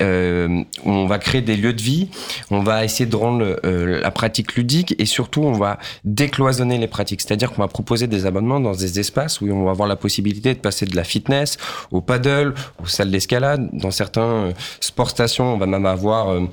[0.84, 2.08] on va créer des lieux de vie,
[2.50, 7.20] on va essayer de rendre la pratique ludique et surtout on va décloisonner les pratiques.
[7.22, 10.54] C'est-à-dire qu'on va proposer des abonnements dans des espaces où on va avoir la possibilité
[10.54, 11.56] de passer de la fitness
[11.90, 13.68] au paddle, aux salles d'escalade.
[13.72, 16.46] Dans certains euh, sport stations, on va même avoir euh,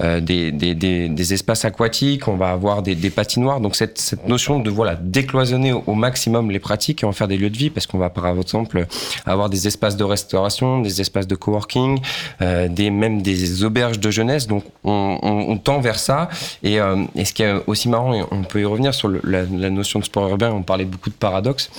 [0.00, 3.60] euh, des, espaces aquatiques, on va avoir des, patinoires.
[3.60, 7.50] Donc cette, notion de voilà décloisonner au, maximum les pratiques et en faire des lieux
[7.50, 8.86] de vie, parce qu'on va par exemple
[9.24, 12.00] avoir des espaces de restauration, des espaces de coworking,
[12.40, 14.46] des même des auberges de jeunesse.
[14.46, 16.28] Donc on, tend vers ça.
[16.62, 20.04] Et, ce qui est aussi marrant, et on peut y revenir sur la, notion de
[20.04, 21.70] sport urbain, on parlait beaucoup de paradoxes.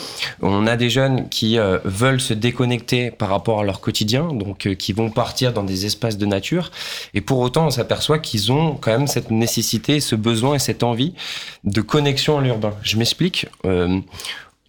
[0.42, 4.76] On a des jeunes qui veulent se déconnecter par rapport à leur quotidien, donc euh,
[4.76, 6.72] qui vont partir dans des espaces de nature.
[7.14, 10.84] Et pour autant, on s'aperçoit qu'ils ont quand même cette nécessité, ce besoin et cette
[10.84, 11.14] envie
[11.64, 12.74] de connexion à l'urbain.
[12.82, 13.48] Je m'explique.
[13.66, 14.00] Euh,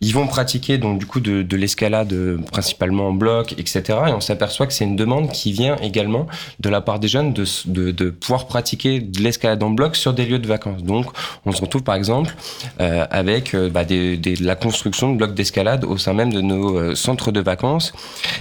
[0.00, 3.82] ils vont pratiquer donc du coup de, de l'escalade euh, principalement en bloc, etc.
[4.08, 6.26] Et on s'aperçoit que c'est une demande qui vient également
[6.60, 10.12] de la part des jeunes de, de, de pouvoir pratiquer de l'escalade en bloc sur
[10.14, 10.82] des lieux de vacances.
[10.82, 11.06] Donc
[11.46, 12.34] on se retrouve par exemple
[12.80, 16.32] euh, avec euh, bah, des, des- de la construction de blocs d'escalade au sein même
[16.32, 17.92] de nos euh, centres de vacances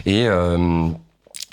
[0.06, 0.88] et euh,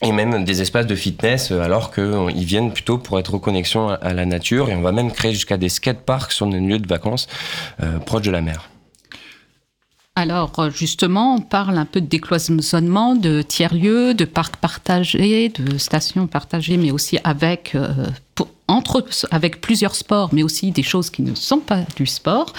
[0.03, 3.95] et même des espaces de fitness, alors qu'ils viennent plutôt pour être en connexion à,
[3.95, 4.69] à la nature.
[4.69, 7.27] Et on va même créer jusqu'à des skateparks sur nos lieux de vacances
[7.83, 8.69] euh, proches de la mer.
[10.17, 15.77] Alors euh, justement, on parle un peu de décloisonnement, de tiers-lieux, de parcs partagés, de
[15.77, 21.11] stations partagées, mais aussi avec, euh, pour- entre, avec plusieurs sports, mais aussi des choses
[21.11, 22.53] qui ne sont pas du sport.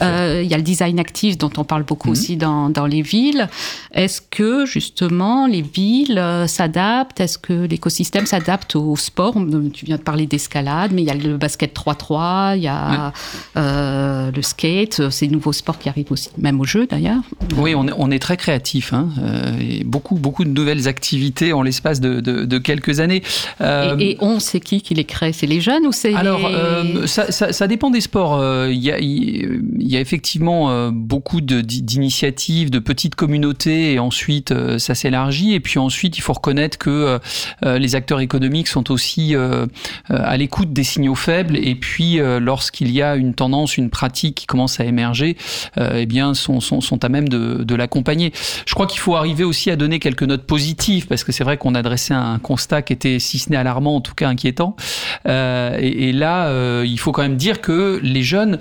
[0.00, 3.02] Euh, Il y a le design actif dont on parle beaucoup aussi dans, dans les
[3.02, 3.48] villes.
[3.92, 7.20] Est-ce que justement les villes euh, s'adaptent?
[7.20, 9.36] Est-ce que l'écosystème s'adapte au sport?
[9.36, 12.68] On- Tu viens de parler d'escalade, mais il y a le basket 3-3, il y
[12.68, 13.12] a
[13.58, 17.22] euh, le skate, ces nouveaux sports qui arrivent aussi, même au jeu d'ailleurs.
[17.58, 18.92] Oui, on est, on est très créatif.
[18.94, 23.22] Hein, euh, et beaucoup, beaucoup de nouvelles activités en l'espace de, de- de quelques années.
[23.60, 26.54] Euh, Et, et on, c'est qui qui les C'est les jeunes ou c'est Alors, les...
[26.54, 28.34] euh, ça, ça- ça dépend des sports.
[28.40, 34.52] Euh, Il y, a, y a effectivement euh, beaucoup d'initiatives, de petites communautés, et ensuite
[34.52, 35.52] euh, ça s'élargit.
[35.54, 37.18] Et puis ensuite, il faut reconnaître que
[37.64, 39.34] euh, les acteurs économiques sont aussi
[40.08, 41.56] à l'écoute des signaux faibles.
[41.56, 45.36] Et puis, euh, lorsqu'il y a une tendance, une pratique qui commence à émerger,
[45.78, 48.32] euh, eh bien, sont, sont, sont à même de, de l'accompagner.
[48.66, 51.56] Je crois qu'il faut arriver aussi à donner quelques notes positives, parce que c'est vrai
[51.56, 54.76] qu'on a dressé un constat qui était, si ce n'est alarmant, en tout cas inquiétant.
[55.26, 58.58] Euh, et, là, euh, il faut quand même dire que les jeunes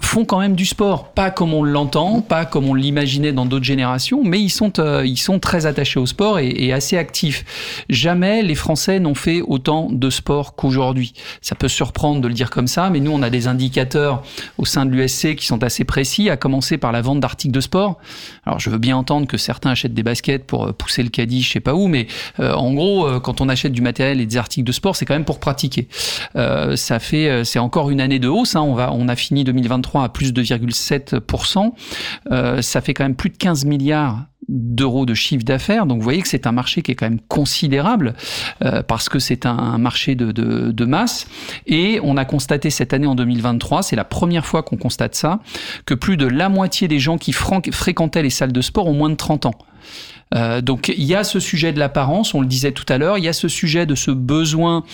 [0.00, 3.64] font quand même du sport, pas comme on l'entend, pas comme on l'imaginait dans d'autres
[3.64, 7.84] générations, mais ils sont, euh, ils sont très attachés au sport et, assez actifs.
[7.88, 11.14] Jamais les Français n'ont fait autant de sport qu'aujourd'hui.
[11.40, 14.22] Ça peut surprendre de le dire comme ça, mais nous on a des indicateurs
[14.58, 17.60] au sein de l'USC qui sont assez précis, à commencer par la vente d'articles de
[17.60, 17.98] sport.
[18.44, 21.52] Alors je veux bien entendre que certains achètent des baskets pour pousser le caddie, je
[21.52, 22.06] sais pas où, mais
[22.40, 25.06] euh, en gros, euh, quand on achète du matériel et des articles de sport, c'est
[25.06, 25.88] quand même pour pratiquer.
[26.36, 28.56] Euh, ça fait, c'est encore une année de hausse.
[28.56, 28.62] Hein.
[28.62, 31.72] On va, on a fini 2023 à plus de 2,7%.
[32.30, 35.86] Euh, ça fait quand même plus de 15 milliards d'euros de chiffre d'affaires.
[35.86, 38.14] Donc vous voyez que c'est un marché qui est quand même considérable
[38.64, 41.26] euh, parce que c'est un marché de, de, de, masse.
[41.66, 45.40] Et on a constaté cette année en 2023, c'est la première fois qu'on constate ça,
[45.84, 49.10] que plus de la moitié des gens qui fréquentaient les salles de sport ont moins
[49.10, 49.54] de 30 ans.
[50.34, 53.18] Euh, donc il y a ce sujet de l'apparence, on le disait tout à l'heure,
[53.18, 54.84] il y a ce sujet de ce besoin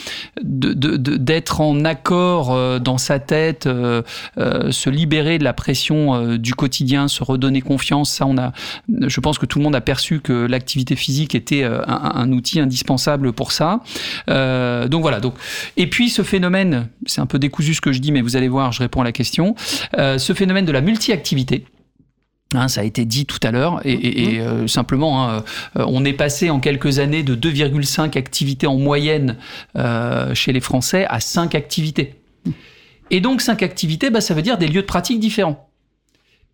[0.42, 4.02] d'être en accord euh, dans sa tête, euh,
[4.36, 8.12] se libérer de la pression du quotidien, se redonner confiance.
[8.12, 8.52] Ça, on a,
[8.88, 12.60] je pense que tout le monde a perçu que l'activité physique était un, un, outil
[12.60, 13.80] indispensable pour ça.
[14.28, 15.20] donc voilà.
[15.20, 15.34] Donc
[15.76, 18.48] et puis ce phénomène, c'est un peu décousu ce que je dis, mais vous allez
[18.48, 19.54] voir, je réponds à la question.
[19.96, 21.64] ce phénomène de la multi-activité.
[22.54, 25.44] Hein, ça a été dit tout à l'heure, et, euh, simplement, hein,
[25.76, 29.36] euh, on est passé en quelques années de 2,5 activités en moyenne
[29.76, 32.14] euh, chez les Français à 5 activités.
[33.10, 35.68] Et donc 5 activités, bah, ça veut dire des lieux de pratique différents.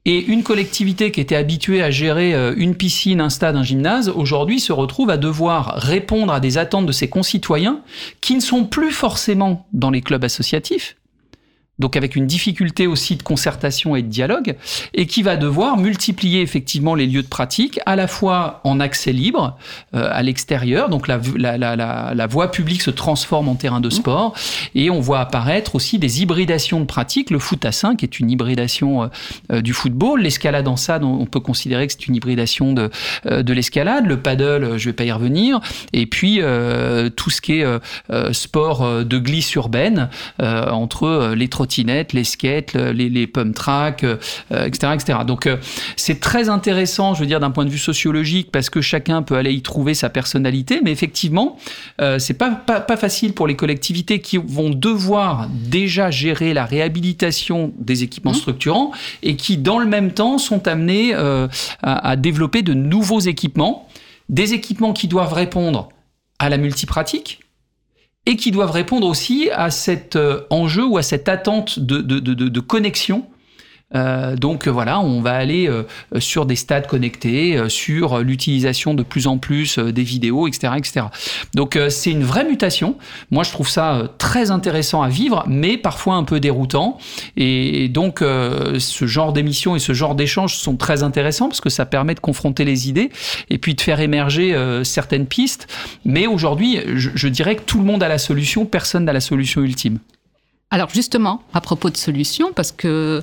[0.05, 4.59] Et une collectivité qui était habituée à gérer une piscine, un stade, un gymnase, aujourd'hui
[4.59, 7.81] se retrouve à devoir répondre à des attentes de ses concitoyens
[8.23, 10.97] qui ne sont plus forcément dans les clubs associatifs,
[11.79, 14.57] donc avec une difficulté aussi de concertation et de dialogue,
[14.95, 19.12] et qui va devoir multiplier effectivement les lieux de pratique, à la fois en accès
[19.12, 19.57] libre
[19.95, 23.91] euh, à l'extérieur, donc la, la, la, la, voie publique se transforme en terrain de
[23.91, 24.35] sport,
[24.75, 28.31] et on voit apparaître aussi des hybridations de pratiques, le foot à 5 est une
[28.31, 29.07] hybridation euh,
[29.53, 32.91] euh, du football, l'escalade en SAD, on, peut considérer que c'est une hybridation de,
[33.27, 35.61] de l'escalade, le paddle, je vais pas y revenir,
[35.93, 36.41] et puis
[37.17, 37.67] tout ce qui est
[38.33, 41.68] sport de glisse urbaine, entre les trottinettes
[42.13, 44.17] les skates, les, les pump tracks, euh,
[44.51, 45.19] etc., etc.
[45.27, 45.57] Donc euh,
[45.97, 49.37] c'est très intéressant, je veux dire, d'un point de vue sociologique, parce que chacun peut
[49.37, 51.59] aller y trouver sa personnalité, mais effectivement,
[52.01, 56.65] euh, c'est pas, pas, pas facile pour les collectivités qui vont devoir déjà gérer la
[56.65, 58.35] réhabilitation des équipements mmh.
[58.35, 61.49] structurants et qui, dans le même temps, sont amenés euh,
[61.83, 63.89] à, à développer de nouveaux équipements,
[64.29, 65.89] des équipements qui doivent répondre
[66.39, 67.41] à la multipratique,
[68.29, 73.25] et qui doivent répondre aussi à cet euh, enjeu ou à cette attente de, connexion
[73.94, 75.85] euh, donc voilà, on va aller euh,
[76.18, 80.74] sur des stades connectés, euh, sur l'utilisation de plus en plus des vidéos, etc.
[80.77, 81.07] etc.
[81.55, 82.96] Donc c'est une vraie mutation.
[83.31, 86.98] Moi je trouve ça très intéressant à vivre, mais parfois un peu déroutant.
[87.37, 91.87] Et donc ce genre d'émissions et ce genre d'échanges sont très intéressants parce que ça
[91.87, 93.11] permet de confronter les idées
[93.51, 95.66] et puis de faire émerger certaines pistes.
[96.05, 99.20] Mais aujourd'hui, je, je dirais que tout le monde a la solution, personne n'a la
[99.20, 99.98] solution ultime.
[100.70, 103.22] Alors justement, à propos de solutions, parce que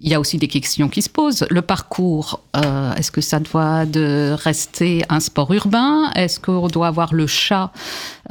[0.00, 1.46] il y a aussi des questions qui se posent.
[1.50, 6.10] Le parcours, euh, est-ce que ça doit de rester un sport urbain?
[6.14, 7.72] Est-ce qu'on doit avoir le chat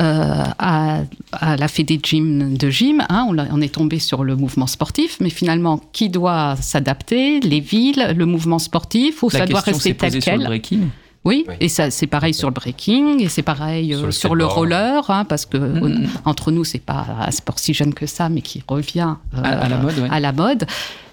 [0.02, 3.04] euh, à, à, la fédé gym de gym?
[3.10, 7.40] Hein on, on, est tombé sur le mouvement sportif, mais finalement, qui doit s'adapter?
[7.40, 10.90] Les villes, le mouvement sportif, ou La ça doit rester tel quel le breaking
[11.26, 14.36] oui, oui, et ça c'est pareil sur le breaking et c'est pareil sur, le, sur
[14.36, 16.10] le, roller hein, parce que mmh.
[16.26, 19.42] on, entre nous c'est pas un sport si jeune que ça mais qui revient euh,
[19.42, 20.00] à, à, la mode.
[20.00, 20.10] Ouais.
[20.12, 20.66] À la mode.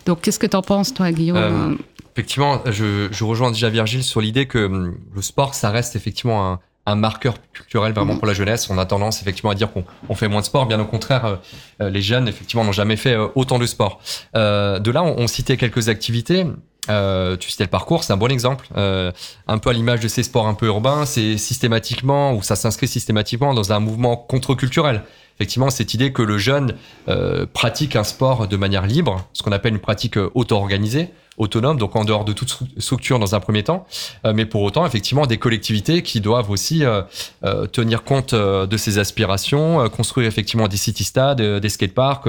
[0.06, 1.74] Donc, qu'est-ce que tu en penses, toi, Guillaume euh,
[2.14, 6.60] Effectivement, je, rejoins déjà Virgile sur l'idée que hum, le sport, ça reste effectivement un,
[6.86, 8.68] un marqueur culturel vraiment pour la jeunesse.
[8.70, 10.66] On a tendance effectivement à dire qu'on on fait moins de sport.
[10.66, 11.38] Bien au contraire,
[11.80, 14.00] euh, les jeunes effectivement n'ont jamais fait euh, autant de sport.
[14.36, 16.46] Euh, de là, on, citait quelques activités.
[16.88, 18.66] Euh, tu citais le parcours, c'est un bon exemple.
[18.76, 19.12] Euh,
[19.46, 22.88] un peu à l'image de ces sports un peu urbains, c'est systématiquement ou ça s'inscrit
[22.88, 25.02] systématiquement dans un mouvement contre-culturel
[25.40, 26.74] effectivement cette idée que le jeune
[27.08, 31.96] euh, pratique un sport de manière libre, ce qu'on appelle une pratique auto-organisée, autonome, donc
[31.96, 33.86] en dehors de toute structure dans un premier temps,
[34.24, 37.02] euh, mais pour autant effectivement des collectivités qui doivent aussi euh,
[37.44, 42.28] euh, tenir compte de ces aspirations, construire effectivement des city stades, des skateparks,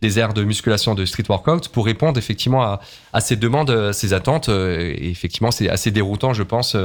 [0.00, 2.80] des aires de musculation de street workout pour répondre effectivement à,
[3.12, 4.48] à ces demandes, ces attentes.
[4.48, 6.76] et effectivement, c'est assez déroutant, je pense,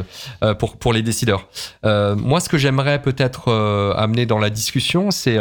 [0.59, 1.47] pour pour les décideurs.
[1.83, 3.51] moi, ce que j'aimerais peut-être
[3.95, 5.37] amener dans la discussion, c'est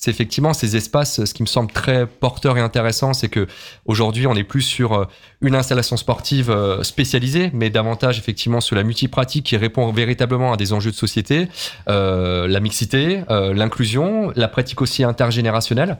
[0.00, 1.26] c'est effectivement ces espaces.
[1.26, 3.46] Ce qui me semble très porteur et intéressant, c'est que
[3.84, 5.04] aujourd'hui, on n'est plus sur euh,
[5.42, 10.56] une installation sportive euh, spécialisée, mais davantage effectivement sur la multipratique qui répond véritablement à
[10.56, 11.48] des enjeux de société,
[11.88, 15.98] euh, la mixité, l'inclusion, la pratique aussi intergénérationnelle.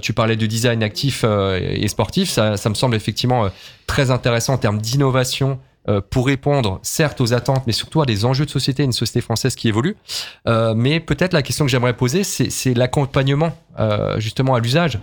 [0.00, 3.48] Tu parlais de design actif et sportif, ça, ça me semble effectivement
[3.86, 5.58] très intéressant en termes d'innovation
[6.10, 9.54] pour répondre certes aux attentes, mais surtout à des enjeux de société, une société française
[9.54, 9.96] qui évolue.
[10.46, 14.98] Euh, mais peut-être la question que j'aimerais poser, c'est l'accompagnement euh, justement à l'usage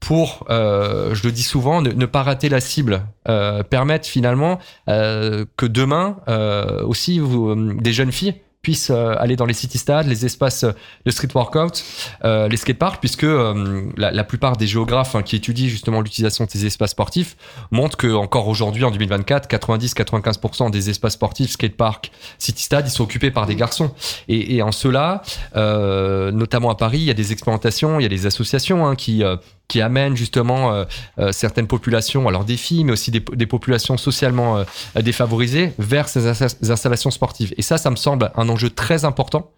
[0.00, 4.58] pour, euh, je le dis souvent, ne, pas rater la cible, euh, permettre finalement
[4.88, 9.76] euh, que demain euh, aussi euh, des jeunes filles puissent euh, aller dans les city
[9.76, 11.84] stades, les espaces de street workout,
[12.24, 16.44] euh, les skateparks, puisque euh, la, la plupart des géographes hein, qui étudient justement l'utilisation
[16.44, 17.36] de ces espaces sportifs
[17.72, 23.02] montrent que encore aujourd'hui, en 2024, 90-95% des espaces sportifs, skateparks, city stades, ils sont
[23.02, 23.92] occupés par des garçons.
[24.28, 25.22] Et, en cela,
[25.56, 28.94] euh, notamment à Paris, il y a des expérimentations, il y a des associations hein,
[28.94, 29.36] qui euh,
[29.72, 30.84] qui amènent justement euh,
[31.18, 34.64] euh, certaines populations, alors des filles, mais aussi des, populations socialement euh,
[35.00, 37.54] défavorisées, vers ces insta- installations sportives.
[37.56, 39.50] Et ça, ça me semble un enjeu très important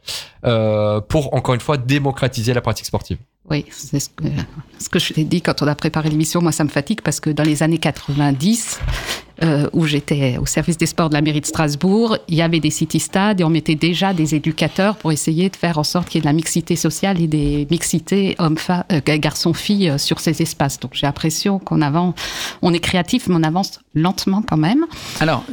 [1.08, 3.18] pour, encore une fois, démocratiser la pratique sportive.
[3.50, 6.40] Oui, c'est ce que je t'ai dit quand on a préparé l'émission.
[6.40, 8.80] Moi, ça me fatigue parce que dans les années 90,
[9.42, 12.60] euh, où j'étais au service des sports de la mairie de Strasbourg, il y avait
[12.60, 16.18] des city-stades et on mettait déjà des éducateurs pour essayer de faire en sorte qu'il
[16.18, 20.78] y ait de la mixité sociale et des mixités euh, garçons-filles euh, sur ces espaces.
[20.78, 22.14] Donc j'ai l'impression qu'on avance,
[22.62, 24.86] on est créatif, mais on avance lentement quand même.
[25.18, 25.44] Alors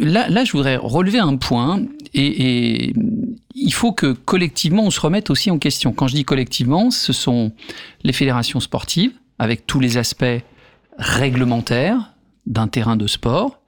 [0.00, 1.82] là, je voudrais relever un point
[2.14, 2.92] et
[3.54, 5.92] il faut que collectivement on se remette aussi en question.
[5.92, 7.52] Quand je dis collectivement, ce sont
[8.02, 10.24] les fédérations sportives avec tous les aspects
[10.98, 12.14] réglementaires
[12.48, 13.60] d'un terrain de sport,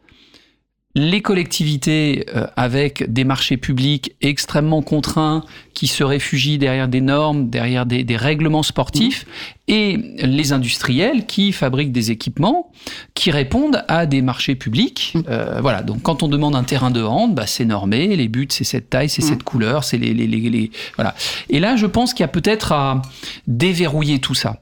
[0.96, 7.48] les collectivités euh, avec des marchés publics extrêmement contraints qui se réfugient derrière des normes,
[7.48, 9.24] derrière des, des règlements sportifs,
[9.68, 12.72] et les industriels qui fabriquent des équipements
[13.14, 15.14] qui répondent à des marchés publics.
[15.28, 18.48] Euh, voilà, donc quand on demande un terrain de hand, bah, c'est normé, les buts
[18.50, 21.14] c'est cette taille, c'est cette couleur, c'est les, les, les, les- voilà.
[21.50, 23.00] Et là, je pense qu'il y a peut-être à
[23.46, 24.60] déverrouiller tout ça.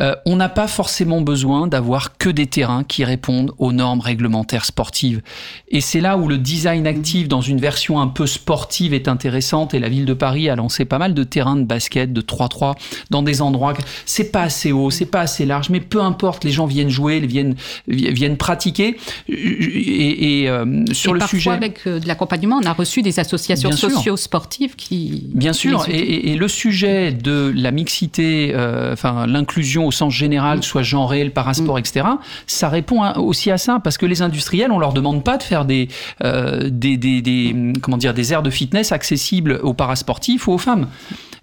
[0.00, 4.64] Euh, on n'a pas forcément besoin d'avoir que des terrains qui répondent aux normes réglementaires
[4.64, 5.22] sportives.
[5.68, 9.74] Et c'est là où le design actif dans une version un peu sportive est intéressante.
[9.74, 12.74] Et la ville de Paris a lancé pas mal de terrains de basket, de 3-3,
[13.10, 13.74] dans des endroits.
[14.04, 17.20] C'est pas assez haut, c'est pas assez large, mais peu importe, les gens viennent jouer,
[17.20, 17.54] viennent,
[17.88, 18.96] viennent pratiquer.
[19.28, 21.50] Et, et, euh, sur et le parfois, sujet.
[21.50, 25.28] avec euh, de l'accompagnement, on a reçu des associations socio-sportives qui.
[25.34, 29.26] Bien sûr, et, le sujet de la mixité, euh, enfin
[29.56, 32.06] l'inclusion au sens général, soit genré, le parasport, etc.,
[32.46, 35.42] ça répond à- aussi à ça, parce que les industriels, on leur demande pas de
[35.42, 35.88] faire des,
[36.22, 40.58] euh, des, des, des- comment dire, des aires de fitness accessibles aux parasportifs ou aux
[40.58, 40.88] femmes.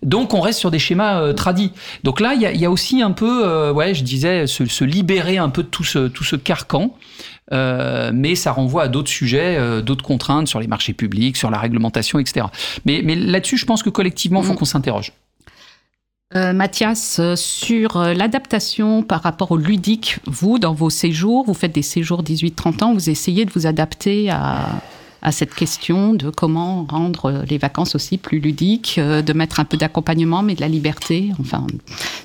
[0.04, 1.72] Donc on reste sur des schémas euh, tradis.
[2.04, 4.46] Donc là, il y a, il y a aussi un peu, euh, ouais, je disais,
[4.48, 6.96] se, se libérer un peu de tout ce, tout ce carcan.
[7.52, 11.58] Euh, mais ça renvoie à d'autres sujets, d'autres contraintes sur les marchés publics, sur la
[11.60, 12.46] réglementation, etc.
[12.86, 14.58] Mais, mais là-dessus, je pense que collectivement, il faut Mm.
[14.58, 15.12] qu'on s'interroge.
[16.36, 21.54] Euh, Mathias, euh, sur euh, l'adaptation par rapport au ludique, vous, dans vos séjours, vous
[21.54, 24.68] faites des séjours 18-30 ans, vous essayez de vous adapter à,
[25.22, 29.64] à cette question de comment rendre les vacances aussi plus ludiques, euh, de mettre un
[29.66, 31.68] peu d'accompagnement, mais de la liberté, enfin,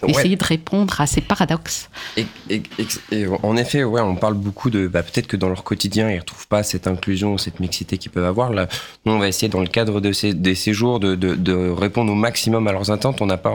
[0.02, 0.10] Ouais.
[0.10, 1.90] essayer de répondre à ces paradoxes.
[2.16, 4.86] Et, et- et- et en effet, ouais, on parle beaucoup de.
[4.86, 8.12] Bah, Peut-être que dans leur quotidien, ils ne retrouvent pas cette inclusion, cette mixité qu'ils
[8.12, 8.52] peuvent avoir.
[8.52, 8.68] Là,
[9.04, 12.10] nous, on va essayer, dans le cadre de ces, des séjours, de, de, de répondre
[12.12, 13.20] au maximum à leurs attentes.
[13.20, 13.54] On n'a pas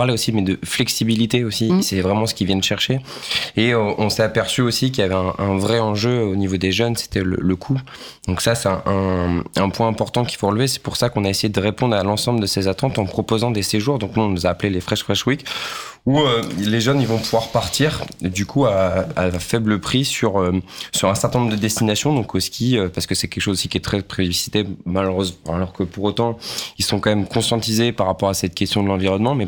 [0.00, 1.70] parlé aussi, mais de flexibilité aussi.
[1.70, 1.82] Mm.
[1.82, 3.00] C'est vraiment ce qu'ils viennent chercher.
[3.56, 6.56] Et euh, on s'est aperçu aussi qu'il y avait un, un vrai enjeu au niveau
[6.56, 7.78] des jeunes, c'était le, le coût.
[8.26, 10.68] Donc, ça, c'est un, un, un point important qu'il faut relever.
[10.68, 13.50] C'est pour ça qu'on a essayé de répondre à l'ensemble de ces attentes en proposant
[13.50, 13.98] des séjours.
[13.98, 15.44] Donc, nous, on nous a appelé les Fresh Fresh Week
[16.06, 19.06] où euh, les jeunes ils vont pouvoir partir du coup à,
[19.38, 20.52] faible prix sur euh,
[20.92, 23.54] sur un certain nombre de destinations donc au ski euh, parce que c'est quelque chose
[23.54, 26.38] aussi qui est très prévisité malheureusement alors que pour autant
[26.78, 29.46] ils sont quand même conscientisés par rapport à cette question de l'environnement mais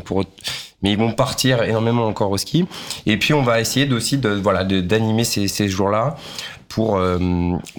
[0.83, 2.65] ils vont partir énormément encore au ski.
[3.05, 6.17] Et puis on va essayer aussi de voilà d'animer ces, jours là
[6.67, 7.01] pour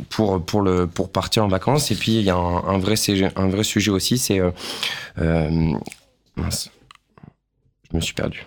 [0.09, 1.91] pour pour le pour partir en vacances.
[1.91, 4.41] Et puis il y a un, vrai sujet un vrai sujet aussi c'est
[5.19, 6.71] mince
[7.91, 8.47] je me suis perdu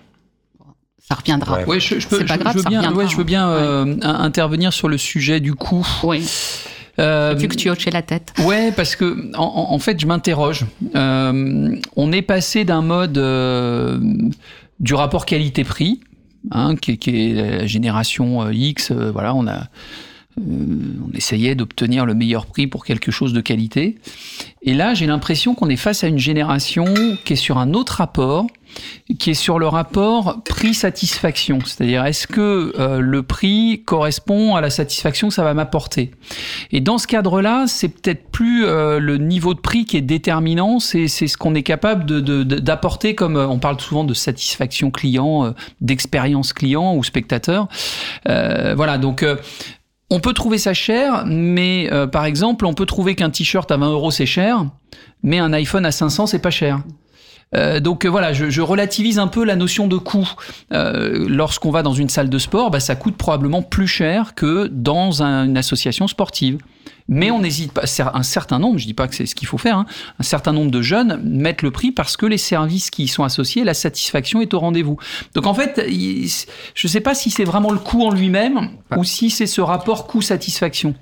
[1.08, 1.64] Ça reviendra.
[1.64, 1.80] Ouais.
[1.80, 3.24] Je, je peux, C'est pas je- grave, je veux ça bien, reviendra, ouais, je veux
[3.24, 5.88] bien euh, in- intervenir sur le sujet du coût.
[6.04, 6.28] Oui,
[7.00, 8.34] Euh, vu que tu hochais la tête.
[8.44, 10.66] Ouais, parce que en, fait, je m'interroge.
[10.96, 14.00] Euh, on est passé d'un mode euh,
[14.80, 16.00] du rapport qualité-prix,
[16.50, 18.90] hein, qui, qui est la génération euh, X.
[18.92, 19.68] euh, voilà, on a
[20.40, 23.98] on essayait d'obtenir le meilleur prix pour quelque chose de qualité.
[24.62, 26.86] Et là, j'ai l'impression qu'on est face à une génération
[27.26, 28.48] qui est sur un autre rapport,
[29.20, 31.60] qui est sur le rapport prix-satisfaction.
[31.64, 36.12] C'est-à-dire, est-ce que euh, le prix correspond à la satisfaction que ça va m'apporter?
[36.72, 40.80] Et dans ce cadre-là, c'est peut-être plus euh, le niveau de prix qui est déterminant,
[40.80, 42.06] c'est ce qu'on est capable
[42.62, 47.68] d'apporter comme, euh, on parle souvent de satisfaction client, d'expérience client ou spectateur.
[48.26, 49.26] voilà, donc
[50.10, 53.78] on peut trouver ça cher, mais euh, par exemple, on peut trouver qu'un t-shirt à
[53.78, 54.66] 20 euros c'est cher,
[55.24, 56.82] mais un iPhone à 500 c'est pas cher.
[57.56, 60.30] Euh, donc euh, voilà, je, relativise un peu la notion de coût.
[60.72, 65.22] Lorsqu'on va dans une salle de sport, bah, ça coûte probablement plus cher que dans
[65.22, 66.58] une association sportive.
[67.10, 67.84] Mais on n'hésite pas,
[68.14, 69.86] un certain nombre, je dis pas que c'est ce qu'il faut faire, hein,
[70.20, 73.24] un certain nombre de jeunes mettent le prix parce que les services qui y sont
[73.24, 74.98] associés, la satisfaction est au rendez-vous.
[75.34, 79.06] Donc en fait, je ne sais pas si c'est vraiment le coût en lui-même ou
[79.06, 80.96] si c'est ce rapport coût-satisfaction.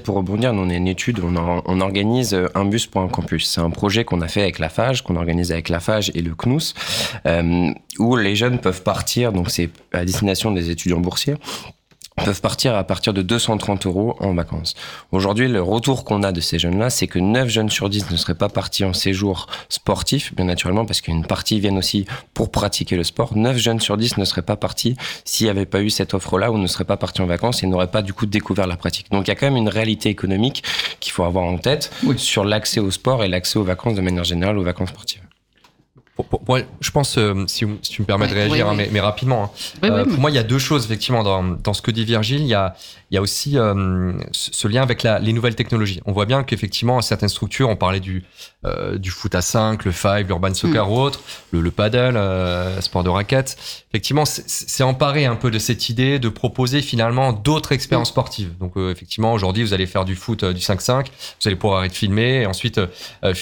[0.00, 3.48] Pour rebondir, on est une étude, on, organise un bus pour un campus.
[3.48, 6.22] C'est un projet qu'on a fait avec la FAGE, qu'on organise avec la FAGE et
[6.22, 6.74] le CNUS,
[7.26, 11.34] euh, où les jeunes peuvent partir, donc c'est à destination des étudiants boursiers,
[12.16, 14.74] peuvent partir à partir de 230 euros en vacances.
[15.12, 18.16] Aujourd'hui, le retour qu'on a de ces jeunes-là, c'est que 9 jeunes sur 10 ne
[18.16, 22.96] seraient pas partis en séjour sportif, bien naturellement, parce qu'une partie viennent aussi pour pratiquer
[22.96, 23.36] le sport.
[23.36, 26.50] 9 jeunes sur 10 ne seraient pas partis s'il n'y avait pas eu cette offre-là
[26.52, 29.10] ou ne seraient pas partis en vacances et n'auraient pas du coup découvert la pratique.
[29.10, 30.62] Donc il y a quand même une réalité économique
[31.00, 34.24] qu'il faut avoir en tête sur l'accès au sport et l'accès aux vacances de manière
[34.24, 35.21] générale, aux vacances sportives.
[36.14, 39.52] Pour, moi, je pense, euh, si, tu me permets de réagir, hein, mais, rapidement,
[39.82, 39.88] hein.
[39.90, 42.42] euh, pour moi, il y a deux choses, effectivement, dans, dans ce que dit Virgile.
[42.42, 42.76] Il y a,
[43.12, 46.00] il y a aussi euh, ce lien avec la, les nouvelles technologies.
[46.06, 48.24] On voit bien qu'effectivement, certaines structures, on parlait du,
[48.94, 50.90] du foot à 5, le five, l'urban soccer mm.
[50.90, 51.20] ou autre,
[51.52, 52.18] le, le paddle,
[52.80, 53.56] sport de raquette.
[53.90, 58.12] Effectivement, c'est emparé un peu de cette idée de proposer finalement d'autres expériences mm.
[58.12, 58.58] sportives.
[58.58, 62.42] Donc, effectivement, aujourd'hui, vous allez faire du foot du 5-5, vous allez pouvoir être filmé
[62.42, 62.80] et ensuite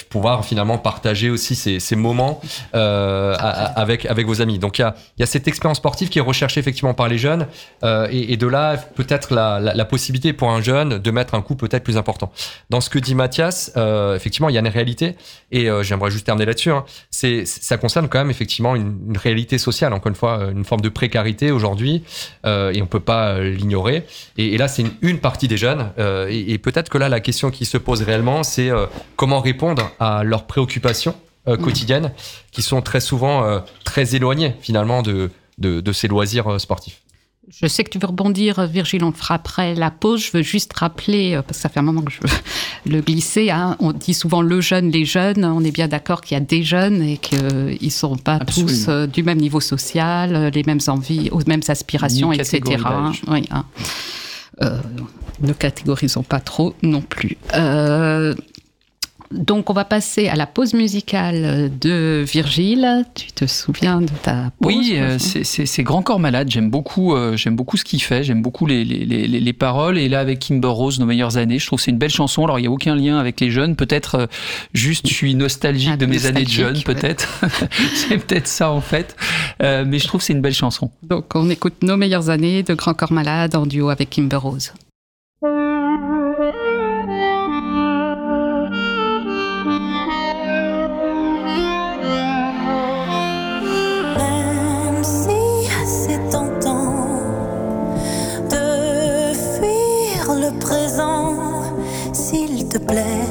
[0.09, 2.41] pouvoir finalement partager aussi ces, ces moments
[2.75, 4.59] euh, avec avec vos amis.
[4.59, 7.17] Donc il y a, y a cette expérience sportive qui est recherchée effectivement par les
[7.17, 7.47] jeunes
[7.83, 11.35] euh, et, et, de là peut-être la, la, la, possibilité pour un jeune de mettre
[11.35, 12.31] un coût peut-être plus important.
[12.69, 15.15] Dans ce que dit Mathias, euh, effectivement il y a une réalité
[15.51, 16.71] et euh, j'aimerais juste terminer là-dessus.
[16.71, 16.85] Hein.
[17.09, 20.81] C'est ça concerne quand même effectivement une, une, réalité sociale encore une fois une forme
[20.81, 22.03] de précarité aujourd'hui
[22.45, 24.05] euh, et on peut pas l'ignorer.
[24.37, 27.19] Et, et, là c'est une, une, partie des jeunes et, et peut-être que là la
[27.19, 28.69] question qui se pose réellement c'est
[29.15, 31.15] comment répondre à leurs préoccupations
[31.47, 32.11] euh, quotidiennes
[32.51, 37.01] qui sont très souvent euh, très éloignées finalement de, de, de ces loisirs euh, sportifs.
[37.49, 40.23] Je sais que tu veux rebondir, Virgile, on fera après la pause.
[40.23, 42.29] Je veux juste rappeler, parce que ça fait un moment que je veux
[42.91, 45.43] le glisser, hein, on dit souvent le jeune, les jeunes.
[45.43, 48.89] On est bien d'accord qu'il y a des jeunes et qu'ils ne sont pas tous
[49.11, 52.61] du même niveau social, les mêmes envies, aux mêmes aspirations, etc.
[53.27, 53.65] Oui, hein.
[54.61, 54.77] euh,
[55.41, 57.37] ne catégorisons pas trop non plus.
[57.55, 58.35] Euh,
[59.31, 63.05] donc, on va passer à la pause musicale de Virgile.
[63.15, 66.49] Tu te souviens de ta pause Oui, euh, c'est Grand Corps Malade.
[66.49, 68.23] J'aime beaucoup, euh, j'aime beaucoup ce qu'il fait.
[68.23, 69.97] J'aime beaucoup les, les, les, les, paroles.
[69.97, 72.43] Et là, avec Kimber Rose, Nos meilleures années, je trouve que c'est une belle chanson.
[72.43, 73.75] Alors, il n'y a aucun lien avec les jeunes.
[73.75, 74.27] Peut-être euh,
[74.73, 77.41] juste, je suis nostalgique ah, de mes années de jeune, peut-être.
[77.95, 79.15] c'est peut-être ça, en fait.
[79.59, 80.91] mais je trouve que c'est une belle chanson.
[81.03, 84.73] Donc, on écoute Nos meilleures années de Grand Corps Malade en duo avec Kimber Rose.
[102.91, 103.30] plaît.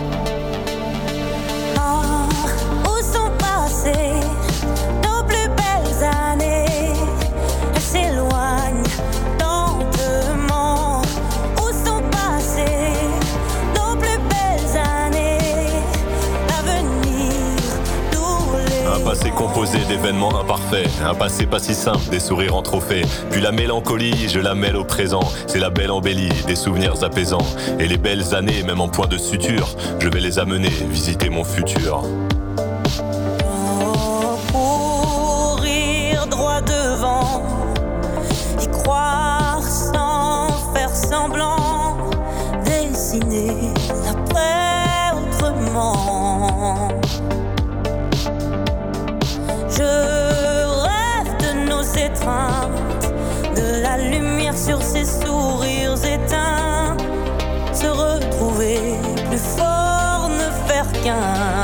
[19.91, 23.01] d'événements imparfaits, un passé pas si simple, des sourires en trophée.
[23.29, 27.45] Puis la mélancolie, je la mêle au présent, c'est la belle embellie, des souvenirs apaisants.
[27.77, 29.67] Et les belles années, même en point de suture,
[29.99, 32.03] je vais les amener visiter mon futur.
[38.61, 41.97] Y croire sans faire semblant,
[42.63, 43.73] dessiner
[44.05, 44.70] la.
[54.65, 56.95] Sur ces sourires éteints,
[57.73, 58.77] se retrouver
[59.29, 61.60] plus fort, ne faire qu'un.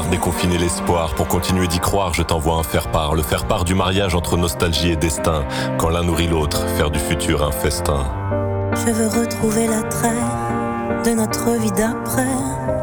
[0.00, 1.14] Déconfiné l'espoir.
[1.14, 3.14] Pour continuer d'y croire, je t'envoie un faire-part.
[3.14, 5.44] Le faire-part du mariage entre nostalgie et destin.
[5.78, 8.06] Quand l'un nourrit l'autre, faire du futur un festin.
[8.74, 12.81] Je veux retrouver l'attrait de notre vie d'après.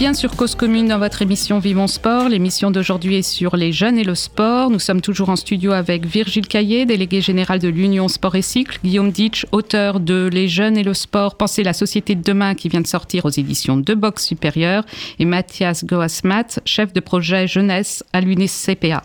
[0.00, 2.30] Bien sur Cause Commune dans votre émission Vivons Sport.
[2.30, 4.70] L'émission d'aujourd'hui est sur les jeunes et le sport.
[4.70, 8.78] Nous sommes toujours en studio avec Virgile Caillé, délégué général de l'Union Sport et Cycle,
[8.82, 12.70] Guillaume Ditch, auteur de Les jeunes et le sport, Penser la société de demain qui
[12.70, 14.86] vient de sortir aux éditions de Box Supérieure,
[15.18, 19.02] et Mathias Goasmat, chef de projet jeunesse à l'UNESCPA.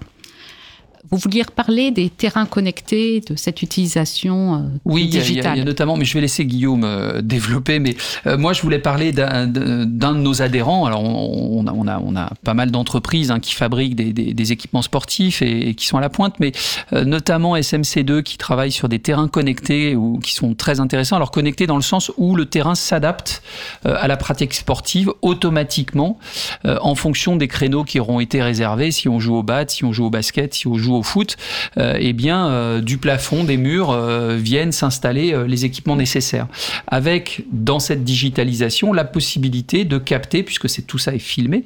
[1.12, 5.18] Vous vouliez reparler des terrains connectés, de cette utilisation euh, Oui, y, a- il y
[5.18, 7.80] a- digitale notamment, mais je vais laisser Guillaume euh, développer.
[7.80, 7.96] Mais
[8.28, 10.86] euh, moi, je voulais parler d'un de nos adhérents.
[10.86, 14.14] Alors, on, on a, on, a, on a pas mal d'entreprises hein, qui fabriquent des,
[14.14, 16.52] des- des équipements sportifs et, et qui sont à la pointe, mais
[16.94, 21.16] euh, notamment SMC2 qui travaille sur des terrains connectés ou qui sont très intéressants.
[21.16, 23.42] Alors, connectés dans le sens où le terrain s'adapte
[23.84, 26.18] à la pratique sportive automatiquement
[26.64, 28.92] en fonction des créneaux qui auront été réservés.
[28.92, 31.38] Si on joue au bat, si on joue au basket, si on joue au foot,
[31.78, 36.48] euh, eh bien, euh, du plafond, des murs euh, viennent s'installer les équipements nécessaires.
[36.88, 41.64] Avec, dans cette digitalisation, la possibilité de capter, puisque c'est tout ça est filmé.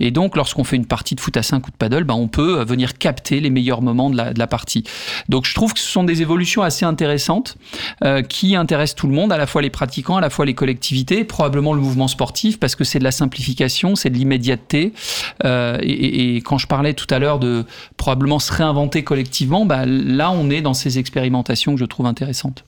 [0.00, 2.28] Et donc, lorsqu'on fait une partie de foot à 5 ou de paddle, ben, on
[2.28, 4.84] peut venir capter les meilleurs moments de la, partie.
[5.28, 7.56] Donc, je trouve que ce sont des évolutions assez intéressantes
[8.28, 11.24] qui intéressent tout le monde, à la fois les pratiquants, à la fois les collectivités,
[11.24, 14.92] probablement le mouvement sportif, parce que c'est de la simplification, c'est de l'immédiateté.
[15.44, 15.48] Et,
[15.82, 17.64] et- et quand je parlais tout à l'heure de
[17.96, 18.71] probablement se réinventer
[19.04, 22.64] collectivement, bah, là, on est dans ces expérimentations que je trouve intéressantes.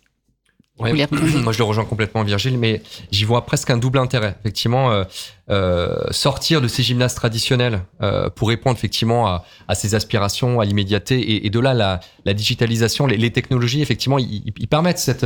[0.80, 0.92] Ouais,
[1.42, 2.82] moi, je le rejoins complètement, Virgile, mais
[3.12, 4.34] j'y vois presque un double intérêt.
[4.40, 5.04] Effectivement, euh,
[5.48, 10.64] euh, sortir de ces gymnases traditionnels euh, pour répondre effectivement à, à ces aspirations, à
[10.64, 15.24] l'immédiateté, et, et de là la, la digitalisation, les, les technologies, effectivement, ils, permettent cette,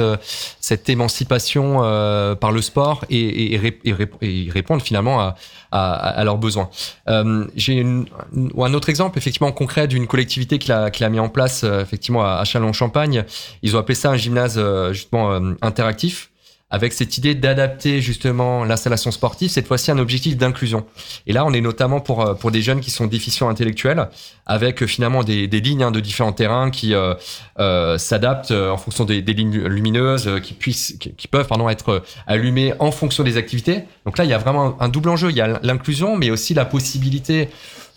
[0.60, 5.18] cette émancipation euh, par le sport et, et, et ré- et ré- et répondre finalement
[5.20, 5.36] à,
[5.70, 6.70] à, à leurs besoins.
[7.08, 11.82] Euh, J'ai un autre exemple, effectivement concret, d'une collectivité qui l'a mis en place, euh,
[11.82, 13.24] effectivement à, à Châlons-Champagne.
[13.62, 16.30] Ils ont appelé ça un gymnase euh, justement interactif
[16.70, 20.84] avec cette idée d'adapter justement l'installation sportive, cette fois-ci un objectif d'inclusion.
[21.26, 24.08] Et là, on est notamment pour, euh, pour des jeunes qui sont déficients intellectuels,
[24.44, 27.14] avec euh, finalement des, des lignes hein, de différents terrains qui euh,
[27.58, 32.02] euh, s'adaptent euh, en fonction des, des lignes lumineuses, qui, puissent, qui, peuvent pardon, être
[32.26, 33.84] allumées en fonction des activités.
[34.04, 35.30] Donc là, il y a vraiment un, un double enjeu.
[35.30, 37.48] Il y a l'inclusion, mais aussi la possibilité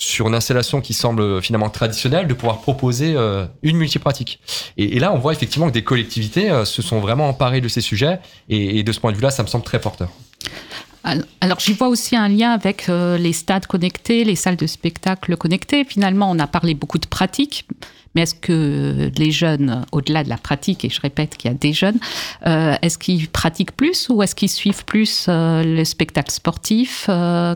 [0.01, 4.39] sur une installation qui semble finalement traditionnelle de pouvoir proposer euh, une multipratique.
[4.75, 7.67] Et, et là, on voit effectivement que des collectivités euh, se sont vraiment emparées de
[7.67, 10.09] ces sujets et, et de ce point de vue-là, ça me semble très porteur.
[11.03, 14.67] Al- Alors j'y vois aussi un lien avec euh, les stades connectés, les salles de
[14.67, 15.83] spectacle connectées.
[15.83, 17.65] Finalement, on a parlé beaucoup de pratique,
[18.13, 21.57] mais est-ce que les jeunes, au-delà de la pratique, et je répète qu'il y a
[21.57, 21.97] des jeunes,
[22.45, 27.09] euh, est-ce qu'ils pratiquent plus ou est-ce qu'ils suivent plus euh, le spectacle sportif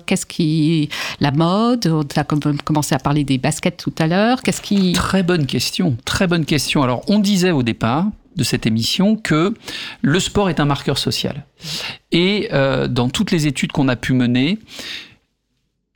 [0.06, 0.90] Qu'est-ce qui
[1.20, 4.42] la mode On a com- commencé à parler des baskets tout à l'heure.
[4.42, 6.84] Qu'est-ce qui Très bonne question, très bonne question.
[6.84, 8.06] Alors, on disait au départ
[8.36, 9.54] de cette émission que
[10.02, 11.46] le sport est un marqueur social.
[12.12, 14.60] Et euh, dans toutes les études qu'on a pu mener,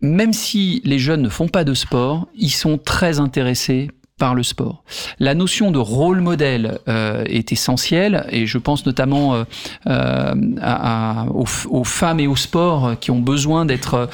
[0.01, 3.89] même si les jeunes ne font pas de sport, ils sont très intéressés
[4.20, 4.84] par le sport.
[5.20, 9.43] La notion de rôle modèle euh, est essentielle et je pense notamment euh,
[9.88, 10.36] euh,
[11.70, 14.09] aux, femmes et au sport qui ont besoin d'être,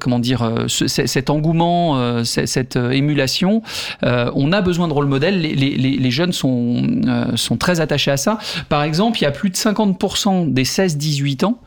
[0.00, 3.62] comment dire, cet engouement, cette émulation.
[4.02, 5.40] On a besoin de rôle modèle.
[5.40, 6.82] Les, jeunes sont,
[7.36, 8.38] sont très attachés à ça.
[8.68, 11.60] Par exemple, il y a plus de 50% des 16-18 ans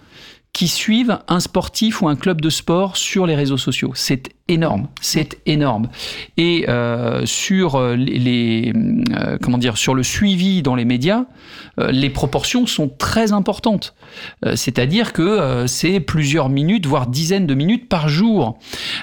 [0.54, 3.92] qui suivent un sportif ou un club de sport sur les réseaux sociaux.
[3.94, 5.90] C'est énorme, c'est énorme.
[6.38, 8.74] Et euh, sur euh, les,
[9.16, 11.26] euh, comment dire, sur le suivi dans les médias,
[11.92, 13.94] les proportions sont très importantes.
[14.56, 18.58] C'est-à-dire que c'est plusieurs minutes, voire dizaines de minutes par jour.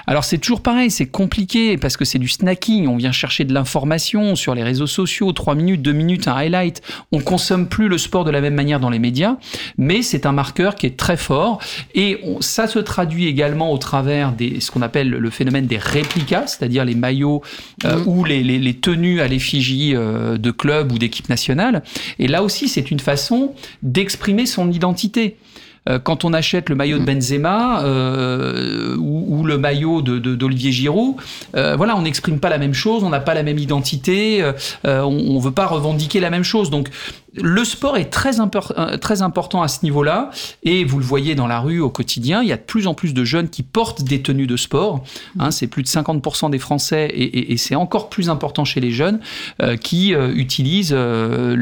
[0.07, 2.87] Alors c'est toujours pareil, c'est compliqué parce que c'est du snacking.
[2.87, 6.81] On vient chercher de l'information sur les réseaux sociaux, trois minutes, deux minutes, un highlight.
[7.13, 9.37] On consomme plus le sport de la même manière dans les médias,
[9.77, 11.61] mais c'est un marqueur qui est très fort
[11.93, 16.47] et ça se traduit également au travers des ce qu'on appelle le phénomène des réplicas,
[16.47, 17.41] c'est-à-dire les maillots
[17.85, 21.83] euh, ou les, les- les tenues à l'effigie euh, de clubs ou d'équipes nationales.
[22.19, 25.37] Et là aussi, c'est une façon d'exprimer son identité.
[25.87, 30.71] Euh, Quand on achète le maillot de Benzema euh, ou, ou le maillot de- d'Olivier
[30.71, 31.15] Giroud,
[31.55, 34.53] euh, voilà, on n'exprime pas la même chose, on n'a pas la même identité, euh,
[35.03, 36.69] on ne veut pas revendiquer la même chose.
[36.71, 36.89] Donc,
[37.41, 40.29] le sport est très, impor- euh, très important à ce niveau-là,
[40.63, 42.93] et vous le voyez dans la rue au quotidien, il y a de plus en
[42.93, 45.03] plus de jeunes qui portent des tenues de sport.
[45.39, 48.79] Hein, c'est plus de 50% des Français, et, et- et c'est encore plus important chez
[48.79, 49.19] les jeunes,
[49.61, 51.55] euh, qui euh, utilisent euh,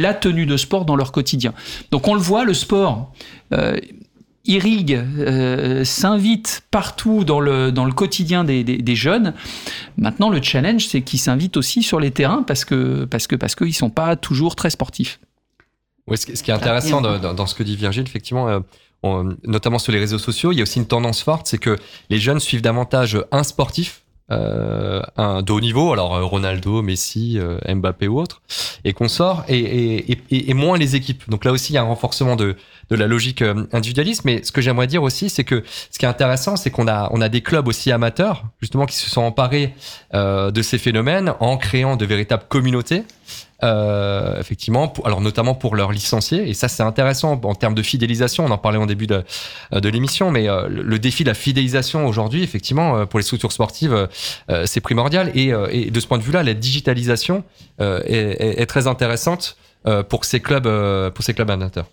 [0.00, 1.52] la tenue de sport dans leur quotidien.
[1.90, 3.12] Donc on le voit, le sport.
[4.48, 9.34] Irrigue, euh, s'invite partout dans le, dans le quotidien des, des- jeunes.
[9.96, 13.54] Maintenant, le challenge, c'est qu'ils s'invitent aussi sur les terrains parce que parce que parce
[13.74, 15.20] sont pas toujours très sportifs.
[16.12, 18.60] Ce, qui- est intéressant dans, dans- ce que dit Virgile, effectivement, euh,
[19.44, 21.76] notamment sur les réseaux sociaux, il y a aussi une tendance forte, c'est que
[22.10, 27.38] les jeunes suivent davantage un sportif, euh, un de haut niveau, alors euh, Ronaldo, Messi,
[27.38, 28.42] euh, Mbappé ou autre,
[28.84, 31.28] et qu'on sort, et, et, et, et moins les équipes.
[31.28, 32.56] Donc là aussi, il y a un renforcement de,
[32.90, 34.24] de la logique euh, individualiste.
[34.24, 37.08] Mais ce que j'aimerais dire aussi, c'est que ce qui est intéressant, c'est qu'on a,
[37.12, 39.74] on a des clubs aussi amateurs, justement, qui se sont emparés
[40.14, 43.04] euh, de ces phénomènes en créant de véritables communautés.
[43.64, 47.82] Euh, effectivement, pour- alors notamment pour leurs licenciés, et ça c'est intéressant en termes de
[47.82, 48.44] fidélisation.
[48.44, 49.24] On en parlait en début de,
[49.72, 53.24] euh, de l'émission, mais euh, le défi de la fidélisation aujourd'hui, effectivement, euh, pour les
[53.24, 54.06] structures sportives, euh,
[54.50, 55.32] euh, c'est primordial.
[55.34, 57.42] Et, et de ce point de vue-là, la digitalisation
[57.80, 59.56] est, est- est très intéressante
[60.08, 60.68] pour ces clubs,
[61.12, 61.86] pour ces clubs amateurs.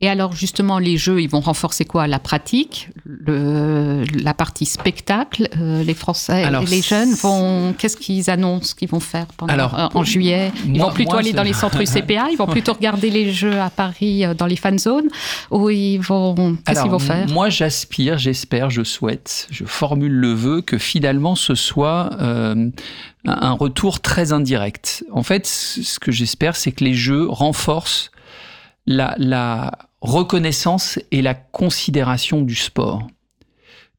[0.00, 2.06] Et alors justement, les jeux, ils vont renforcer quoi?
[2.06, 5.48] La pratique, le, la partie spectacle.
[5.60, 9.76] euh, les Français Alors, les jeunes vont, qu'est-ce qu'ils annoncent qu'ils vont faire pendant, Alors,
[9.76, 10.52] euh, en juillet?
[10.64, 13.32] Ils moi- vont plutôt moi, aller dans les centres UCPA, ils vont plutôt regarder les
[13.32, 15.08] jeux à Paris euh, dans les fan zones,
[15.50, 17.26] ou ils vont, qu'est-ce qu'ils vont faire?
[17.28, 22.10] Moi, j'aspire, j'espère, je souhaite, je formule le vœu que finalement ce soit
[23.26, 25.04] un retour très indirect.
[25.12, 28.12] En fait, ce que j'espère, c'est que les jeux renforcent
[28.86, 33.06] la, la reconnaissance et la considération du sport.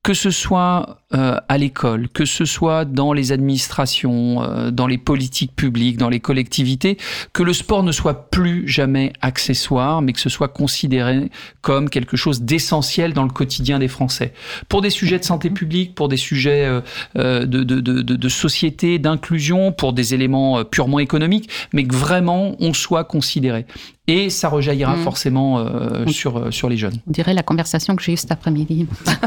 [0.02, 4.98] Que ce soit euh, à l'école, que ce soit dans les administrations, euh, dans les
[4.98, 6.98] politiques publiques, dans les collectivités,
[7.34, 11.30] que le sport ne soit plus jamais accessoire, mais que ce soit considéré
[11.62, 14.32] comme quelque chose d'essentiel dans le quotidien des Français.
[14.70, 16.80] Pour des sujets de santé publique, pour des sujets euh,
[17.18, 21.84] euh, de, de, de, de- de société, d'inclusion, pour des éléments euh, purement économiques, mais
[21.84, 23.66] que vraiment on soit considéré.
[24.12, 25.04] Et ça rejaillira Mm.
[25.04, 26.96] forcément euh, sur, euh, sur les jeunes.
[27.08, 28.88] On dirait la conversation que j'ai eue cet après-midi.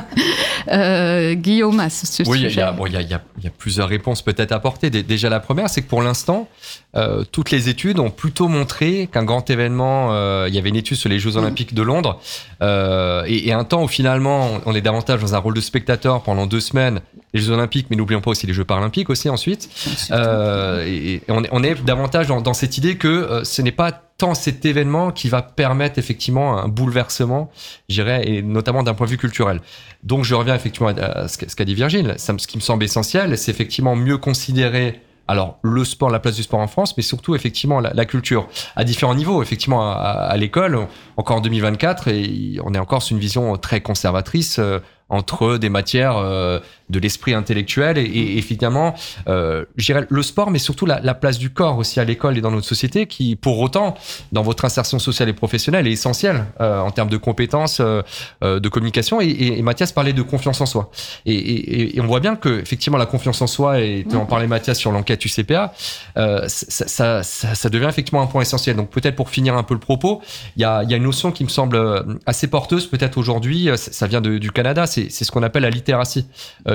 [0.69, 2.67] Euh, Guillaume, à ce, Oui, il y a- il y, sujet.
[2.77, 4.91] bon, il il y a- il y a plusieurs réponses peut-être à apporter.
[4.91, 6.49] Dé- Déjà, la première, c'est que pour l'instant,
[6.95, 10.77] euh, toutes les études ont plutôt montré qu'un grand événement, euh, il y avait une
[10.77, 12.21] étude sur les Jeux Olympiques de Londres,
[12.63, 16.23] euh, et, et un temps où finalement on est davantage dans un rôle de spectateur
[16.23, 17.01] pendant deux semaines,
[17.35, 19.71] les Jeux Olympiques, mais n'oublions pas aussi les Jeux Paralympiques aussi ensuite.
[20.11, 23.63] Euh, et, et on, est, on est davantage dans, dans cette idée que euh, ce
[23.63, 27.51] n'est pas tant cet événement qui va permettre effectivement un bouleversement,
[27.89, 29.61] je dirais, et notamment d'un point de vue culturel.
[30.03, 32.15] Donc je reviens effectivement à, ce qu'a dit Virgile.
[32.19, 35.01] Ce qui me semble essentiel, c'est effectivement mieux considérer
[35.33, 38.85] alors le sport, la place du sport en France, mais surtout effectivement la, culture à
[38.85, 39.43] différents niveaux.
[39.43, 44.59] Effectivement à l'école, encore en 2024, et on est encore sur une vision très conservatrice
[44.59, 44.79] euh,
[45.09, 46.61] entre des matières euh,
[46.93, 48.95] de l'esprit intellectuel et, et, et finalement,
[49.29, 49.65] euh,
[50.09, 52.67] le sport, mais surtout la, la place du corps aussi à l'école et dans notre
[52.67, 53.95] société, qui pour autant,
[54.31, 58.03] dans votre insertion sociale et professionnelle, est essentielle euh, en termes de compétences, euh,
[58.45, 59.21] euh, de communication.
[59.21, 59.29] Et,
[59.59, 60.91] et, Mathias parlait de confiance en soi.
[61.27, 64.93] Et, on voit bien que effectivement la confiance en soi, et en parlais Mathias sur
[64.93, 65.73] l'enquête UCPA,
[66.17, 68.77] euh, ça, ça, ça, ça devient effectivement un point essentiel.
[68.77, 70.21] Donc peut-être pour finir un peu le propos,
[70.57, 73.69] il y a, y a une notion qui me semble euh, assez porteuse peut-être aujourd'hui,
[73.77, 76.27] ça vient de- du Canada, c'est ce qu'on appelle la littératie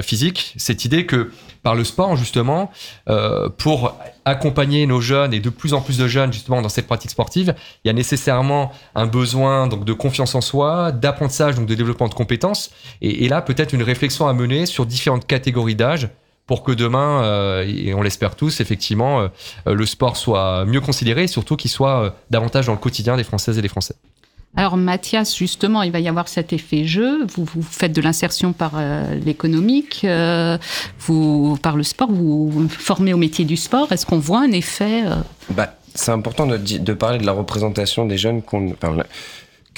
[0.08, 1.32] physique, cette idée que
[1.64, 2.72] par le sport justement,
[3.10, 3.96] euh, pour
[4.26, 7.56] accompagner nos jeunes et de plus en plus de jeunes justement dans cette pratique sportive,
[7.84, 12.08] il y a nécessairement un besoin donc de confiance en soi, d'apprentissage donc de développement
[12.08, 16.10] de compétences et, là peut-être une réflexion à mener sur différentes catégories d'âge
[16.46, 19.28] pour que demain, euh, et on l'espère tous, effectivement, euh,
[19.74, 23.58] le sport soit mieux considéré et surtout qu'il soit davantage dans le quotidien des Françaises
[23.58, 23.96] et des Français.
[24.56, 27.26] Alors Mathias, justement, il va y avoir cet effet jeu.
[27.36, 30.58] Vous, vous faites de l'insertion par euh, l'économique, euh,
[31.00, 33.92] vous par le sport, vous vous formez au métier du sport.
[33.92, 35.16] Est-ce qu'on voit un effet euh,
[35.52, 38.98] Bah, c'est important de, parler de la représentation des jeunes qu'on, enfin,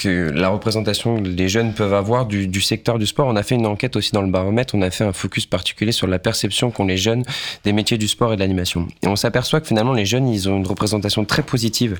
[0.00, 3.26] que la représentation que les jeunes peuvent avoir du, du secteur du sport.
[3.28, 5.92] On a fait une enquête aussi dans le baromètre, on a fait un focus particulier
[5.92, 7.22] sur la perception qu'ont les jeunes
[7.64, 8.88] des métiers du sport et de l'animation.
[9.02, 11.98] Et on s'aperçoit que finalement les jeunes, ils ont une représentation très positive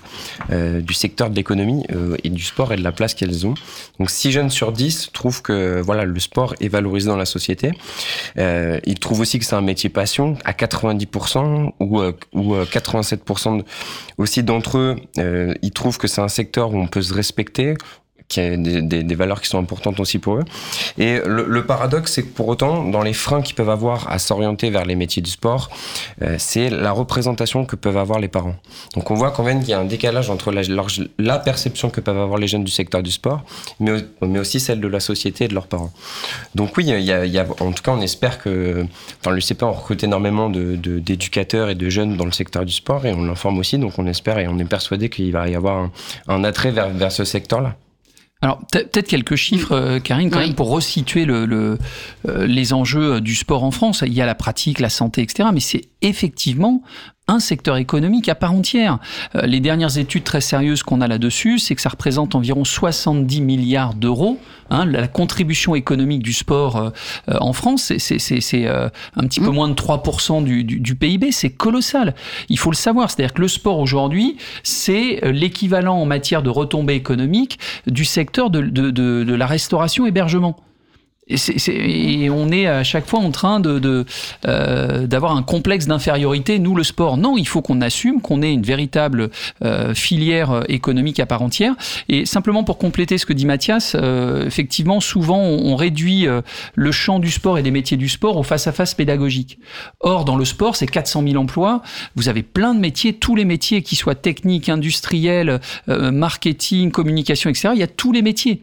[0.50, 3.54] euh, du secteur de l'économie euh, et du sport et de la place qu'elles ont.
[3.98, 7.70] Donc 6 jeunes sur 10 trouvent que voilà, le sport est valorisé dans la société.
[8.38, 12.64] Euh, ils trouvent aussi que c'est un métier passion à 90% ou, euh, ou euh,
[12.64, 13.64] 87% de-
[14.18, 17.74] aussi d'entre eux, euh, ils trouvent que c'est un secteur où on peut se respecter,
[18.30, 20.44] qui a des, valeurs qui sont importantes aussi pour eux.
[20.98, 24.70] Et le, paradoxe, c'est que pour autant, dans les freins qu'ils peuvent avoir à s'orienter
[24.70, 25.68] vers les métiers du sport,
[26.22, 28.54] euh, c'est la représentation que peuvent avoir les parents.
[28.94, 32.18] Donc on voit quand même qu'il y a un décalage entre la, perception que peuvent
[32.18, 33.42] avoir les jeunes du secteur du sport,
[33.80, 35.92] mais, mais aussi celle de la société et de leurs parents.
[36.54, 38.86] Donc oui, il y a, il y a- en tout cas, on espère que,
[39.20, 42.64] enfin, le CPA, on recrute énormément de- de- d'éducateurs et de jeunes dans le secteur
[42.64, 43.76] du sport et on l'informe aussi.
[43.76, 45.90] Donc on espère et on est persuadé qu'il va y avoir un,
[46.28, 47.74] un attrait vers, vers ce secteur-là.
[48.42, 50.46] Alors peut- peut-être quelques chiffres, euh, Karine, quand Oui.
[50.46, 51.78] même, pour resituer le, le,
[52.28, 54.02] euh, les enjeux euh, du sport en France.
[54.06, 55.50] Il y a la pratique, la santé, etc.
[55.52, 56.82] Mais c'est effectivement
[57.30, 58.98] un secteur économique à part entière.
[59.36, 63.40] Euh, les dernières études très sérieuses qu'on a là-dessus, c'est que ça représente environ 70
[63.40, 64.38] milliards d'euros.
[64.72, 66.90] Hein, la contribution économique du sport euh,
[67.28, 71.32] euh, en France, c'est- euh, un petit peu moins de 3% du, du, du PIB.
[71.32, 72.14] C'est colossal.
[72.48, 73.10] Il faut le savoir.
[73.10, 78.60] C'est-à-dire que le sport aujourd'hui, c'est l'équivalent en matière de retombées économiques du secteur de,
[78.60, 80.56] de, de, de la restauration-hébergement.
[81.30, 84.04] Et, c'est- et on est à chaque fois en train de,
[84.46, 87.16] euh, d'avoir un complexe d'infériorité, nous le sport.
[87.16, 89.30] Non, il faut qu'on assume qu'on ait une véritable
[89.64, 91.74] euh, filière euh, économique à part entière.
[92.08, 96.42] Et simplement pour compléter ce que dit Mathias, euh, effectivement, souvent on, réduit euh,
[96.74, 99.58] le champ du sport et des métiers du sport au face-à-face pédagogique.
[100.00, 101.80] Or, dans le sport, c'est 400 000 emplois.
[102.16, 107.50] Vous avez plein de métiers, tous les métiers, qui soient techniques, industriels, euh, marketing, communication,
[107.50, 107.70] etc.
[107.74, 108.62] Il y a tous les métiers.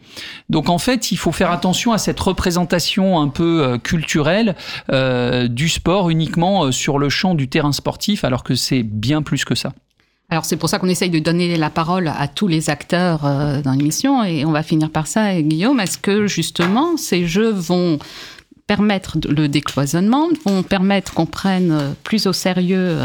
[0.49, 4.55] Donc en fait, il faut faire attention à cette représentation un peu euh, culturelle
[4.91, 9.21] euh, du sport uniquement euh, sur le champ du terrain sportif, alors que c'est bien
[9.21, 9.73] plus que ça.
[10.29, 13.21] Alors c'est pour ça qu'on essaye de donner la parole à tous les acteurs
[13.63, 15.33] dans l'émission et on va finir par ça.
[15.33, 17.97] Et Guillaume, est-ce que justement ces jeux vont
[18.67, 22.97] permettre le décloisonnement, vont permettre qu'on prenne plus au sérieux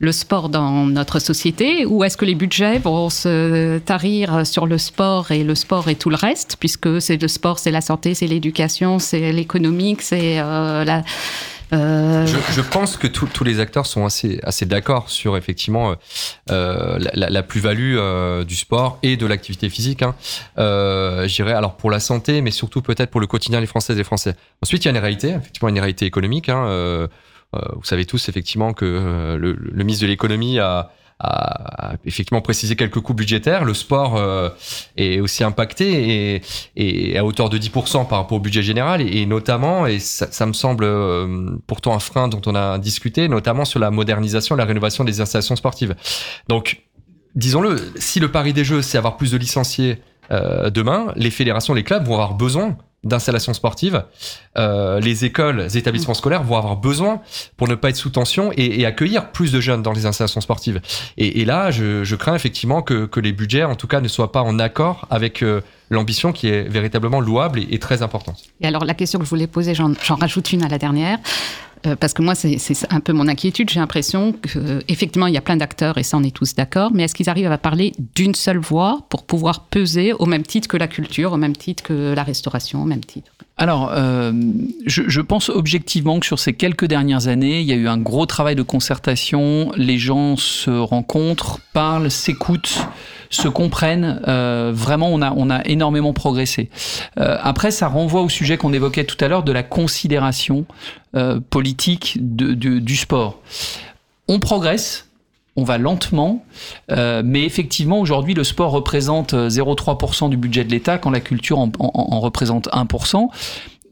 [0.00, 4.78] le sport dans notre société ou est-ce que les budgets vont se tarir sur le
[4.78, 8.14] sport et le sport et tout le reste puisque c'est le sport, c'est la santé,
[8.14, 11.02] c'est l'éducation, c'est l'économique, c'est euh, la...
[11.72, 15.94] euh, Je, pense que tous les acteurs sont assez, d'accord sur effectivement
[16.50, 17.96] euh, la, plus-value
[18.44, 20.02] du sport et de l'activité physique.
[20.02, 20.14] Hein.
[20.56, 24.00] Je dirais alors pour la santé, mais surtout peut-être pour le quotidien des Françaises et
[24.00, 24.34] des Français.
[24.62, 26.48] Ensuite, il y a une réalité, effectivement une réalité économique.
[26.48, 27.08] Hein.
[27.54, 30.90] Euh, vous savez tous effectivement que euh, le, le ministre de l'économie a,
[31.20, 33.64] a- effectivement précisé quelques coûts budgétaires.
[33.64, 34.48] Le sport euh,
[34.96, 36.42] est aussi impacté et,
[36.76, 40.46] et à hauteur de 10% par rapport au budget général et, notamment, et ça, ça
[40.46, 40.86] me semble
[41.66, 45.56] pourtant un frein dont on a discuté, notamment sur la modernisation la rénovation des installations
[45.56, 45.94] sportives.
[46.48, 46.82] Donc,
[47.34, 49.98] disons-le, si le pari des jeux, c'est avoir plus de licenciés
[50.30, 54.04] euh, demain, les fédérations, les clubs vont avoir besoin d'installations sportives.
[54.56, 57.20] Euh, les écoles, les établissements scolaires vont avoir besoin
[57.56, 60.40] pour ne pas être sous tension et, et accueillir plus de jeunes dans les installations
[60.40, 60.80] sportives.
[61.16, 64.08] Et, et là, je, je crains effectivement que, que les budgets, en tout cas, ne
[64.08, 68.42] soient pas en accord avec euh, l'ambition qui est véritablement louable et, et très importante.
[68.60, 71.18] Et alors, la question que je voulais poser, j'en j'en rajoute une à la dernière.
[71.86, 73.70] Euh, parce que moi, c'est c'est un peu mon inquiétude.
[73.70, 76.90] J'ai l'impression qu'effectivement, il y a plein d'acteurs, et ça, on est tous d'accord.
[76.92, 80.68] Mais est-ce qu'ils arrivent à parler d'une seule voix pour pouvoir peser au même titre
[80.68, 83.32] que la culture, au même titre que la restauration, au même titre?
[83.56, 84.32] Alors, euh,
[84.84, 88.26] je, pense objectivement que sur ces quelques dernières années, il y a eu un gros
[88.26, 89.70] travail de concertation.
[89.76, 92.88] Les gens se rencontrent, parlent, s'écoutent,
[93.30, 94.20] se comprennent.
[94.26, 96.68] Euh, vraiment, on a, on a énormément progressé.
[97.20, 100.66] Euh, après, ça renvoie au sujet qu'on évoquait tout à l'heure de la considération
[101.48, 103.40] politique du sport.
[104.26, 105.08] On progresse.
[105.56, 106.44] On va lentement,
[106.90, 111.20] euh, mais effectivement, aujourd'hui, le sport représente euh, 0,3% du budget de l'État, quand la
[111.20, 113.28] culture en, en- en représente 1%.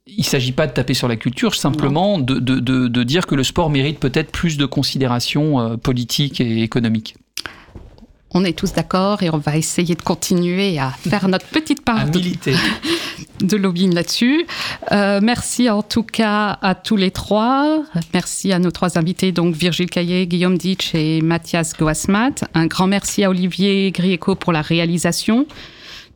[0.08, 3.26] Il ne s'agit pas de taper sur la culture, simplement de, de- de- de dire
[3.26, 7.14] que le sport mérite peut-être plus de considération euh, politique et économique.
[8.34, 12.08] On est tous d'accord et on va essayer de continuer à faire notre petite part
[12.08, 12.20] de,
[13.42, 14.46] de lobbying là-dessus.
[14.92, 17.82] Euh, merci en tout cas à tous les trois.
[18.14, 22.44] Merci à nos trois invités, donc Virgile Caillé, Guillaume Ditch et Mathias Goasmat.
[22.54, 25.46] Un grand merci à Olivier Grieco pour la réalisation.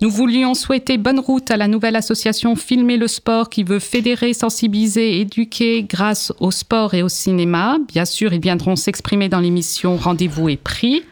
[0.03, 4.34] Nous voulions souhaiter bonne route à la nouvelle association Filmer le sport qui veut fédérer,
[4.34, 7.78] sensibiliser, éduquer grâce au sport et au cinéma.
[7.88, 11.03] Bien sûr, ils viendront s'exprimer dans l'émission Rendez-vous et prix.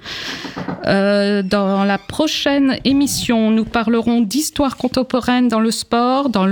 [0.87, 6.45] Euh, dans la prochaine émission, nous parlerons d'histoire contemporaine dans le sport, dans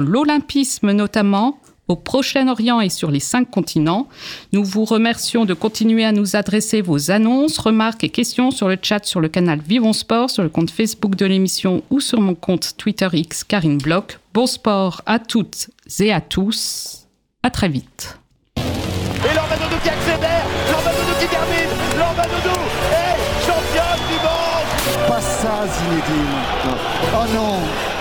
[0.00, 1.58] l'olympisme notamment,
[1.92, 4.08] au Proche-Orient et sur les cinq continents.
[4.52, 8.78] Nous vous remercions de continuer à nous adresser vos annonces, remarques et questions sur le
[8.80, 12.34] chat sur le canal Vivons Sport, sur le compte Facebook de l'émission ou sur mon
[12.34, 14.18] compte Twitter X Karine Bloch.
[14.32, 15.68] Bon sport à toutes
[16.00, 17.06] et à tous.
[17.42, 18.18] À très vite.
[18.56, 22.56] Et Lormanodo qui accélère, Lormanodo qui termine, Lormanodo
[22.90, 26.76] est championne du monde Pas ça Zinedine.
[27.14, 27.91] Oh non,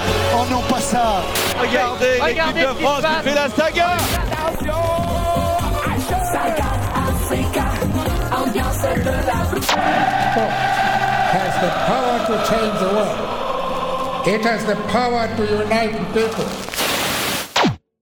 [0.42, 1.22] oh non pas ça.
[1.60, 3.98] Regardez, l'équipe de France qui fait la saga
[11.32, 14.28] has the power to change the world.
[14.28, 16.91] It has the power to unite people.